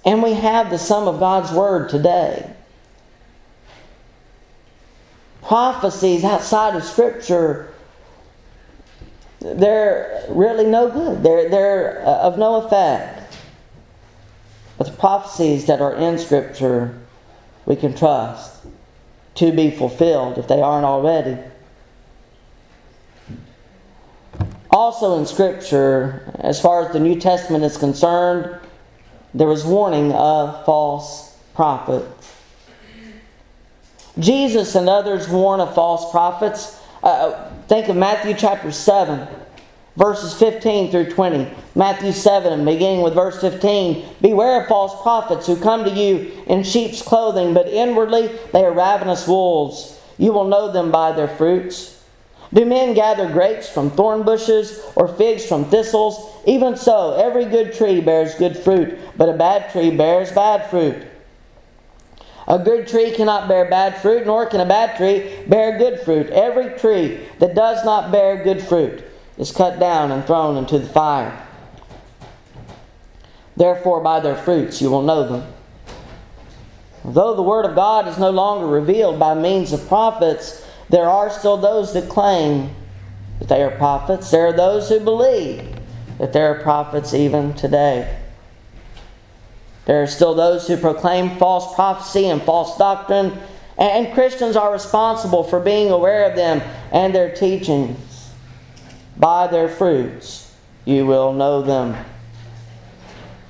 And 0.04 0.22
we 0.22 0.34
have 0.34 0.70
the 0.70 0.78
sum 0.78 1.08
of 1.08 1.18
God's 1.18 1.52
Word 1.52 1.88
today. 1.88 2.50
Prophecies 5.42 6.24
outside 6.24 6.76
of 6.76 6.84
Scripture, 6.84 7.72
they're 9.40 10.24
really 10.28 10.66
no 10.66 10.90
good. 10.90 11.22
They're, 11.22 11.48
they're 11.48 12.06
uh, 12.06 12.18
of 12.18 12.38
no 12.38 12.62
effect. 12.62 13.38
But 14.78 14.86
the 14.88 14.92
prophecies 14.92 15.66
that 15.66 15.80
are 15.80 15.94
in 15.94 16.18
Scripture, 16.18 16.98
we 17.66 17.76
can 17.76 17.94
trust 17.94 18.64
to 19.36 19.52
be 19.52 19.70
fulfilled 19.70 20.38
if 20.38 20.48
they 20.48 20.60
aren't 20.60 20.84
already. 20.84 21.38
Also 24.70 25.18
in 25.18 25.26
Scripture, 25.26 26.32
as 26.40 26.60
far 26.60 26.86
as 26.86 26.92
the 26.92 27.00
New 27.00 27.18
Testament 27.20 27.64
is 27.64 27.76
concerned, 27.76 28.58
there 29.34 29.48
was 29.48 29.64
warning 29.64 30.12
of 30.12 30.64
false 30.64 31.36
prophets. 31.54 32.32
Jesus 34.18 34.76
and 34.76 34.88
others 34.88 35.28
warn 35.28 35.60
of 35.60 35.74
false 35.74 36.10
prophets. 36.12 36.80
Uh, 37.02 37.50
think 37.66 37.88
of 37.88 37.96
Matthew 37.96 38.34
chapter 38.34 38.70
7, 38.70 39.26
verses 39.96 40.34
15 40.34 40.92
through 40.92 41.10
20. 41.10 41.50
Matthew 41.74 42.12
7, 42.12 42.64
beginning 42.64 43.02
with 43.02 43.14
verse 43.14 43.40
15. 43.40 44.08
Beware 44.20 44.62
of 44.62 44.68
false 44.68 45.02
prophets 45.02 45.48
who 45.48 45.60
come 45.60 45.84
to 45.84 45.90
you 45.90 46.32
in 46.46 46.62
sheep's 46.62 47.02
clothing, 47.02 47.54
but 47.54 47.66
inwardly 47.66 48.28
they 48.52 48.64
are 48.64 48.72
ravenous 48.72 49.26
wolves. 49.26 50.00
You 50.16 50.32
will 50.32 50.46
know 50.46 50.70
them 50.70 50.92
by 50.92 51.10
their 51.10 51.28
fruits. 51.28 51.93
Do 52.54 52.64
men 52.64 52.94
gather 52.94 53.28
grapes 53.28 53.68
from 53.68 53.90
thorn 53.90 54.22
bushes 54.22 54.80
or 54.94 55.08
figs 55.08 55.44
from 55.44 55.64
thistles? 55.64 56.30
Even 56.46 56.76
so, 56.76 57.14
every 57.14 57.46
good 57.46 57.72
tree 57.72 58.00
bears 58.00 58.36
good 58.36 58.56
fruit, 58.56 58.96
but 59.16 59.28
a 59.28 59.32
bad 59.32 59.72
tree 59.72 59.90
bears 59.90 60.30
bad 60.30 60.70
fruit. 60.70 61.04
A 62.46 62.58
good 62.58 62.86
tree 62.86 63.10
cannot 63.10 63.48
bear 63.48 63.68
bad 63.68 64.00
fruit, 64.00 64.26
nor 64.26 64.46
can 64.46 64.60
a 64.60 64.66
bad 64.66 64.96
tree 64.96 65.44
bear 65.48 65.78
good 65.78 66.00
fruit. 66.00 66.28
Every 66.30 66.78
tree 66.78 67.26
that 67.40 67.54
does 67.56 67.84
not 67.84 68.12
bear 68.12 68.44
good 68.44 68.62
fruit 68.62 69.02
is 69.36 69.50
cut 69.50 69.80
down 69.80 70.12
and 70.12 70.24
thrown 70.24 70.56
into 70.56 70.78
the 70.78 70.88
fire. 70.88 71.46
Therefore, 73.56 74.00
by 74.00 74.20
their 74.20 74.36
fruits 74.36 74.80
you 74.80 74.90
will 74.90 75.02
know 75.02 75.26
them. 75.26 75.52
Though 77.04 77.34
the 77.34 77.42
Word 77.42 77.64
of 77.64 77.74
God 77.74 78.08
is 78.08 78.18
no 78.18 78.30
longer 78.30 78.66
revealed 78.66 79.18
by 79.18 79.34
means 79.34 79.72
of 79.72 79.88
prophets, 79.88 80.63
there 80.88 81.08
are 81.08 81.30
still 81.30 81.56
those 81.56 81.92
that 81.94 82.08
claim 82.08 82.70
that 83.38 83.48
they 83.48 83.62
are 83.62 83.70
prophets. 83.70 84.30
There 84.30 84.46
are 84.46 84.52
those 84.52 84.88
who 84.88 85.00
believe 85.00 85.66
that 86.18 86.32
there 86.32 86.54
are 86.54 86.62
prophets 86.62 87.14
even 87.14 87.54
today. 87.54 88.18
There 89.86 90.02
are 90.02 90.06
still 90.06 90.34
those 90.34 90.66
who 90.66 90.76
proclaim 90.76 91.36
false 91.36 91.74
prophecy 91.74 92.26
and 92.26 92.42
false 92.42 92.78
doctrine, 92.78 93.38
and 93.76 94.14
Christians 94.14 94.56
are 94.56 94.72
responsible 94.72 95.44
for 95.44 95.60
being 95.60 95.90
aware 95.90 96.30
of 96.30 96.36
them 96.36 96.62
and 96.92 97.14
their 97.14 97.34
teachings. 97.34 98.30
By 99.16 99.46
their 99.46 99.68
fruits 99.68 100.54
you 100.84 101.06
will 101.06 101.32
know 101.32 101.62
them. 101.62 101.96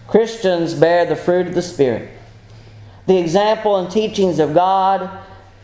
Christians 0.09 0.75
bear 0.75 1.07
the 1.07 1.17
fruit 1.17 1.47
of 1.47 1.55
the 1.55 1.63
Spirit, 1.63 2.11
the 3.07 3.19
example 3.19 3.77
and 3.77 3.91
teachings 3.91 4.39
of 4.39 4.55
God 4.55 5.11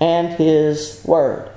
and 0.01 0.29
His 0.29 1.03
Word. 1.05 1.51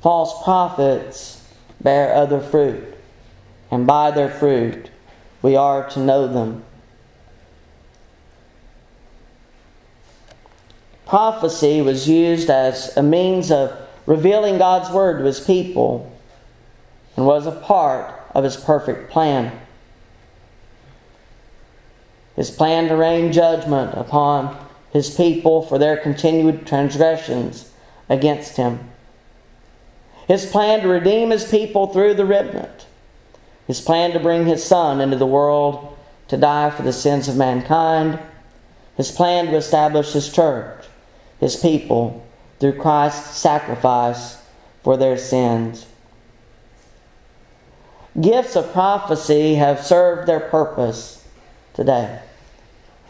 False 0.00 0.42
prophets 0.42 1.46
bear 1.80 2.14
other 2.14 2.40
fruit, 2.40 2.96
and 3.70 3.86
by 3.86 4.10
their 4.10 4.30
fruit 4.30 4.90
we 5.42 5.56
are 5.56 5.88
to 5.90 6.00
know 6.00 6.26
them. 6.26 6.64
Prophecy 11.06 11.82
was 11.82 12.08
used 12.08 12.48
as 12.48 12.96
a 12.96 13.02
means 13.02 13.50
of 13.50 13.76
revealing 14.06 14.58
God's 14.58 14.90
Word 14.90 15.18
to 15.18 15.24
His 15.24 15.40
people 15.40 16.10
and 17.16 17.26
was 17.26 17.46
a 17.46 17.52
part 17.52 18.14
of 18.34 18.44
His 18.44 18.56
perfect 18.56 19.10
plan. 19.10 19.52
His 22.36 22.50
plan 22.50 22.88
to 22.88 22.96
rain 22.96 23.32
judgment 23.32 23.92
upon 23.98 24.56
His 24.92 25.14
people 25.14 25.60
for 25.62 25.78
their 25.78 25.96
continued 25.96 26.66
transgressions 26.66 27.70
against 28.08 28.56
Him 28.56 28.89
his 30.30 30.46
plan 30.46 30.80
to 30.80 30.86
redeem 30.86 31.30
his 31.30 31.44
people 31.44 31.88
through 31.88 32.14
the 32.14 32.24
remnant, 32.24 32.86
his 33.66 33.80
plan 33.80 34.12
to 34.12 34.20
bring 34.20 34.46
his 34.46 34.62
Son 34.62 35.00
into 35.00 35.16
the 35.16 35.26
world 35.26 35.98
to 36.28 36.36
die 36.36 36.70
for 36.70 36.84
the 36.84 36.92
sins 36.92 37.26
of 37.26 37.36
mankind, 37.36 38.16
his 38.96 39.10
plan 39.10 39.46
to 39.46 39.56
establish 39.56 40.12
his 40.12 40.32
church, 40.32 40.84
his 41.40 41.56
people, 41.56 42.24
through 42.60 42.78
Christ's 42.78 43.38
sacrifice 43.38 44.40
for 44.84 44.96
their 44.96 45.18
sins. 45.18 45.86
Gifts 48.20 48.54
of 48.54 48.72
prophecy 48.72 49.56
have 49.56 49.84
served 49.84 50.28
their 50.28 50.38
purpose 50.38 51.26
today. 51.74 52.20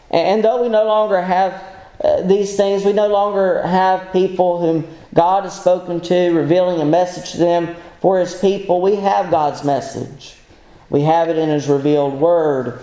And 0.09 0.43
though 0.43 0.63
we 0.63 0.69
no 0.69 0.85
longer 0.85 1.21
have 1.21 1.63
uh, 2.03 2.23
these 2.23 2.57
things, 2.57 2.83
we 2.83 2.93
no 2.93 3.09
longer 3.09 3.61
have 3.61 4.11
people 4.11 4.59
whom 4.59 4.87
God 5.13 5.43
has 5.43 5.59
spoken 5.59 5.99
to, 6.01 6.31
revealing 6.31 6.79
a 6.79 6.85
message 6.85 7.31
to 7.31 7.37
them 7.37 7.75
for 7.99 8.19
His 8.19 8.39
people. 8.39 8.81
We 8.81 8.95
have 8.95 9.29
God's 9.29 9.63
message, 9.63 10.35
we 10.89 11.01
have 11.01 11.29
it 11.29 11.37
in 11.37 11.49
His 11.49 11.67
revealed 11.67 12.19
Word. 12.19 12.79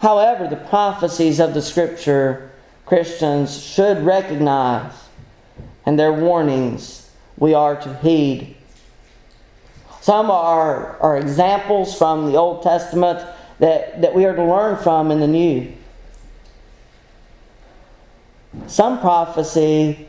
However, 0.00 0.46
the 0.46 0.56
prophecies 0.56 1.40
of 1.40 1.54
the 1.54 1.62
Scripture 1.62 2.52
Christians 2.84 3.60
should 3.62 4.04
recognize, 4.04 4.92
and 5.84 5.98
their 5.98 6.12
warnings 6.12 7.10
we 7.36 7.54
are 7.54 7.76
to 7.76 7.94
heed. 7.98 8.56
Some 10.00 10.30
are, 10.30 10.96
are 10.98 11.18
examples 11.18 11.96
from 11.96 12.30
the 12.30 12.38
Old 12.38 12.62
Testament 12.62 13.26
that, 13.58 14.00
that 14.02 14.14
we 14.14 14.24
are 14.24 14.36
to 14.36 14.44
learn 14.44 14.76
from 14.76 15.10
in 15.10 15.18
the 15.18 15.26
New. 15.26 15.72
Some 18.68 19.00
prophecy 19.00 20.08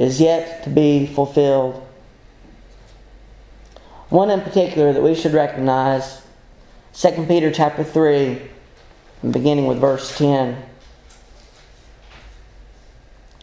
is 0.00 0.18
yet 0.18 0.64
to 0.64 0.70
be 0.70 1.06
fulfilled. 1.06 1.86
One 4.08 4.30
in 4.30 4.40
particular 4.40 4.94
that 4.94 5.02
we 5.02 5.14
should 5.14 5.34
recognize, 5.34 6.22
2 6.94 7.26
Peter 7.28 7.52
chapter 7.52 7.84
3, 7.84 8.40
beginning 9.30 9.66
with 9.66 9.78
verse 9.78 10.16
10. 10.16 10.56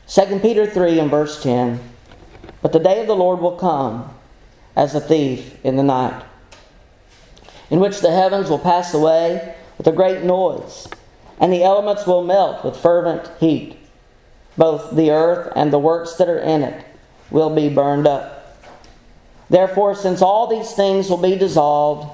2 0.07 0.39
Peter 0.39 0.65
3 0.65 0.99
and 0.99 1.11
verse 1.11 1.43
10. 1.43 1.79
But 2.63 2.73
the 2.73 2.79
day 2.79 3.01
of 3.01 3.07
the 3.07 3.15
Lord 3.15 3.39
will 3.39 3.55
come 3.55 4.11
as 4.75 4.95
a 4.95 4.99
thief 4.99 5.63
in 5.63 5.75
the 5.75 5.83
night, 5.83 6.23
in 7.69 7.79
which 7.79 8.01
the 8.01 8.11
heavens 8.11 8.49
will 8.49 8.57
pass 8.57 8.95
away 8.95 9.55
with 9.77 9.85
a 9.85 9.91
great 9.91 10.23
noise, 10.23 10.87
and 11.39 11.53
the 11.53 11.63
elements 11.63 12.07
will 12.07 12.23
melt 12.23 12.65
with 12.65 12.75
fervent 12.75 13.29
heat 13.39 13.76
both 14.57 14.95
the 14.95 15.11
earth 15.11 15.53
and 15.55 15.71
the 15.71 15.79
works 15.79 16.15
that 16.15 16.27
are 16.27 16.39
in 16.39 16.63
it 16.63 16.85
will 17.29 17.53
be 17.53 17.69
burned 17.69 18.07
up. 18.07 18.57
Therefore, 19.49 19.95
since 19.95 20.21
all 20.21 20.47
these 20.47 20.73
things 20.73 21.09
will 21.09 21.21
be 21.21 21.37
dissolved, 21.37 22.09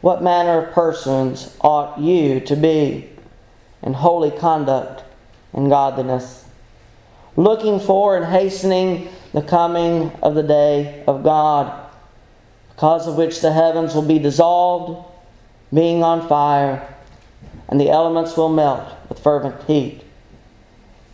what 0.00 0.22
manner 0.22 0.66
of 0.66 0.74
persons 0.74 1.56
ought 1.60 1.98
you 1.98 2.40
to 2.40 2.56
be 2.56 3.08
in 3.82 3.92
holy 3.94 4.30
conduct 4.30 5.02
and 5.52 5.68
godliness, 5.68 6.44
looking 7.36 7.80
for 7.80 8.16
and 8.16 8.26
hastening 8.26 9.08
the 9.32 9.42
coming 9.42 10.12
of 10.22 10.34
the 10.34 10.42
day 10.42 11.02
of 11.06 11.24
God, 11.24 11.90
because 12.70 13.06
of 13.06 13.16
which 13.16 13.40
the 13.40 13.52
heavens 13.52 13.94
will 13.94 14.02
be 14.02 14.18
dissolved, 14.18 15.10
being 15.72 16.04
on 16.04 16.28
fire, 16.28 16.86
and 17.68 17.80
the 17.80 17.90
elements 17.90 18.36
will 18.36 18.48
melt 18.48 18.94
with 19.08 19.18
fervent 19.18 19.62
heat. 19.64 20.03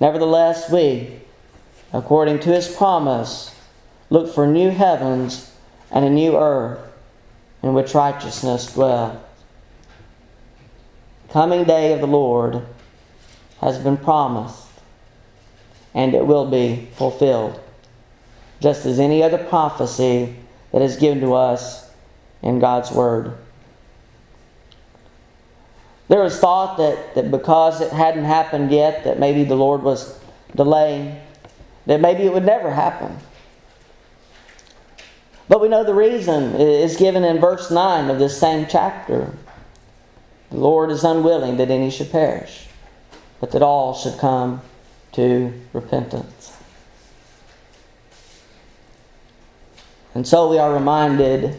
Nevertheless, 0.00 0.70
we, 0.70 1.20
according 1.92 2.40
to 2.40 2.50
his 2.50 2.74
promise, 2.74 3.54
look 4.08 4.34
for 4.34 4.46
new 4.46 4.70
heavens 4.70 5.52
and 5.90 6.04
a 6.04 6.10
new 6.10 6.38
earth 6.38 6.80
in 7.62 7.74
which 7.74 7.94
righteousness 7.94 8.72
dwells. 8.72 9.18
Coming 11.28 11.64
day 11.64 11.92
of 11.92 12.00
the 12.00 12.06
Lord 12.06 12.62
has 13.60 13.78
been 13.78 13.98
promised, 13.98 14.66
and 15.94 16.14
it 16.14 16.26
will 16.26 16.50
be 16.50 16.88
fulfilled, 16.94 17.60
just 18.60 18.86
as 18.86 18.98
any 18.98 19.22
other 19.22 19.38
prophecy 19.38 20.34
that 20.72 20.82
is 20.82 20.96
given 20.96 21.20
to 21.20 21.34
us 21.34 21.90
in 22.42 22.58
God's 22.58 22.90
Word. 22.90 23.36
There 26.10 26.24
was 26.24 26.40
thought 26.40 26.76
that, 26.78 27.14
that 27.14 27.30
because 27.30 27.80
it 27.80 27.92
hadn't 27.92 28.24
happened 28.24 28.72
yet, 28.72 29.04
that 29.04 29.20
maybe 29.20 29.44
the 29.44 29.54
Lord 29.54 29.84
was 29.84 30.18
delaying, 30.56 31.16
that 31.86 32.00
maybe 32.00 32.24
it 32.24 32.32
would 32.32 32.44
never 32.44 32.72
happen. 32.72 33.16
But 35.48 35.60
we 35.60 35.68
know 35.68 35.84
the 35.84 35.94
reason 35.94 36.56
is 36.56 36.96
given 36.96 37.22
in 37.22 37.38
verse 37.38 37.70
9 37.70 38.10
of 38.10 38.18
this 38.18 38.36
same 38.36 38.66
chapter. 38.68 39.32
The 40.50 40.56
Lord 40.56 40.90
is 40.90 41.04
unwilling 41.04 41.58
that 41.58 41.70
any 41.70 41.90
should 41.90 42.10
perish, 42.10 42.66
but 43.38 43.52
that 43.52 43.62
all 43.62 43.94
should 43.94 44.18
come 44.18 44.62
to 45.12 45.52
repentance. 45.72 46.56
And 50.16 50.26
so 50.26 50.50
we 50.50 50.58
are 50.58 50.74
reminded 50.74 51.56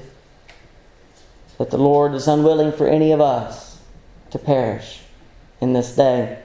that 1.57 1.71
the 1.71 1.77
Lord 1.77 2.13
is 2.15 2.27
unwilling 2.27 2.73
for 2.73 2.85
any 2.85 3.13
of 3.13 3.21
us 3.21 3.70
to 4.31 4.39
perish 4.39 5.01
in 5.59 5.73
this 5.73 5.95
day. 5.95 6.39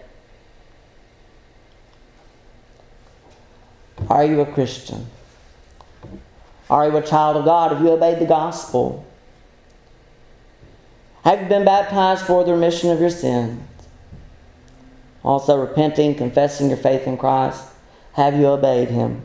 Are 4.09 4.25
you 4.25 4.41
a 4.41 4.47
Christian? 4.47 5.07
Are 6.69 6.89
you 6.89 6.97
a 6.97 7.03
child 7.03 7.37
of 7.37 7.45
God? 7.45 7.73
Have 7.73 7.81
you 7.81 7.91
obeyed 7.91 8.19
the 8.19 8.27
gospel? 8.27 9.07
Have 11.25 11.43
you 11.43 11.49
been 11.49 11.65
baptized 11.65 12.27
for 12.27 12.45
the 12.45 12.53
remission 12.53 12.91
of 12.91 13.01
your 13.01 13.11
sins? 13.11 13.63
Also, 15.25 15.59
repenting, 15.59 16.15
confessing 16.15 16.69
your 16.69 16.77
faith 16.77 17.07
in 17.07 17.17
Christ. 17.17 17.65
Have 18.13 18.37
you 18.37 18.47
obeyed 18.47 18.89
Him? 18.89 19.23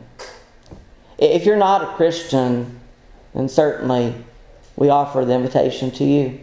If 1.16 1.46
you're 1.46 1.56
not 1.56 1.82
a 1.82 1.94
Christian, 1.94 2.80
then 3.34 3.48
certainly 3.48 4.14
we 4.74 4.88
offer 4.88 5.24
the 5.24 5.34
invitation 5.34 5.92
to 5.92 6.04
you. 6.04 6.40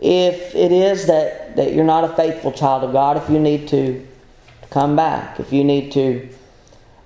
If 0.00 0.54
it 0.54 0.72
is 0.72 1.06
that, 1.06 1.56
that 1.56 1.74
you're 1.74 1.84
not 1.84 2.04
a 2.04 2.16
faithful 2.16 2.52
child 2.52 2.84
of 2.84 2.92
God, 2.92 3.16
if 3.16 3.28
you 3.28 3.38
need 3.38 3.68
to 3.68 4.06
come 4.70 4.96
back, 4.96 5.38
if 5.38 5.52
you 5.52 5.62
need 5.62 5.92
to 5.92 6.28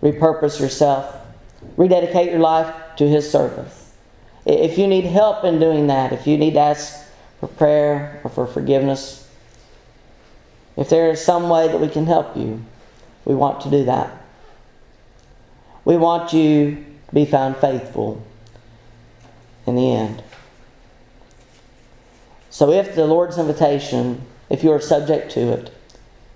repurpose 0.03 0.61
yourself, 0.61 1.17
rededicate 1.77 2.31
your 2.31 2.41
life 2.41 2.73
to 2.97 3.09
His 3.09 3.29
service, 3.29 3.93
if 4.47 4.79
you 4.79 4.87
need 4.87 5.05
help 5.05 5.45
in 5.45 5.59
doing 5.59 5.87
that, 5.89 6.13
if 6.13 6.27
you 6.27 6.37
need 6.37 6.55
to 6.55 6.61
ask 6.61 7.05
for 7.41 7.49
prayer 7.49 8.21
or 8.23 8.31
for 8.31 8.47
forgiveness, 8.47 9.29
if 10.77 10.89
there 10.89 11.11
is 11.11 11.25
some 11.25 11.49
way 11.49 11.69
that 11.69 11.81
we 11.81 11.89
can 11.89 12.07
help 12.07 12.37
you, 12.37 12.65
we 13.25 13.35
want 13.35 13.61
to 13.63 13.71
do 13.71 13.85
that. 13.85 14.11
We 15.85 15.97
want 15.97 16.33
you 16.33 16.85
to 17.09 17.15
be 17.15 17.25
found 17.25 17.57
faithful 17.57 18.25
in 19.67 19.77
the 19.77 19.93
end. 19.93 20.23
So 22.55 22.71
if 22.71 22.95
the 22.95 23.05
Lord's 23.05 23.37
invitation, 23.37 24.23
if 24.49 24.63
you 24.63 24.71
are 24.71 24.81
subject 24.81 25.33
to 25.33 25.41
it, 25.41 25.73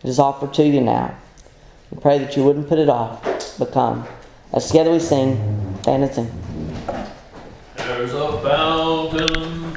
it 0.03 0.09
is 0.09 0.19
offered 0.19 0.53
to 0.55 0.65
you 0.65 0.81
now. 0.81 1.17
We 1.93 2.01
pray 2.01 2.19
that 2.19 2.37
you 2.37 2.43
wouldn't 2.43 2.69
put 2.69 2.81
it 2.81 2.89
off, 2.89 3.23
but 3.57 3.71
come. 3.71 4.05
As 4.53 4.67
together 4.67 4.91
we 4.91 4.99
sing, 4.99 5.79
stand 5.83 6.03
and 6.03 6.13
sing. 6.13 6.29
There's 7.77 8.13
a. 8.15 8.88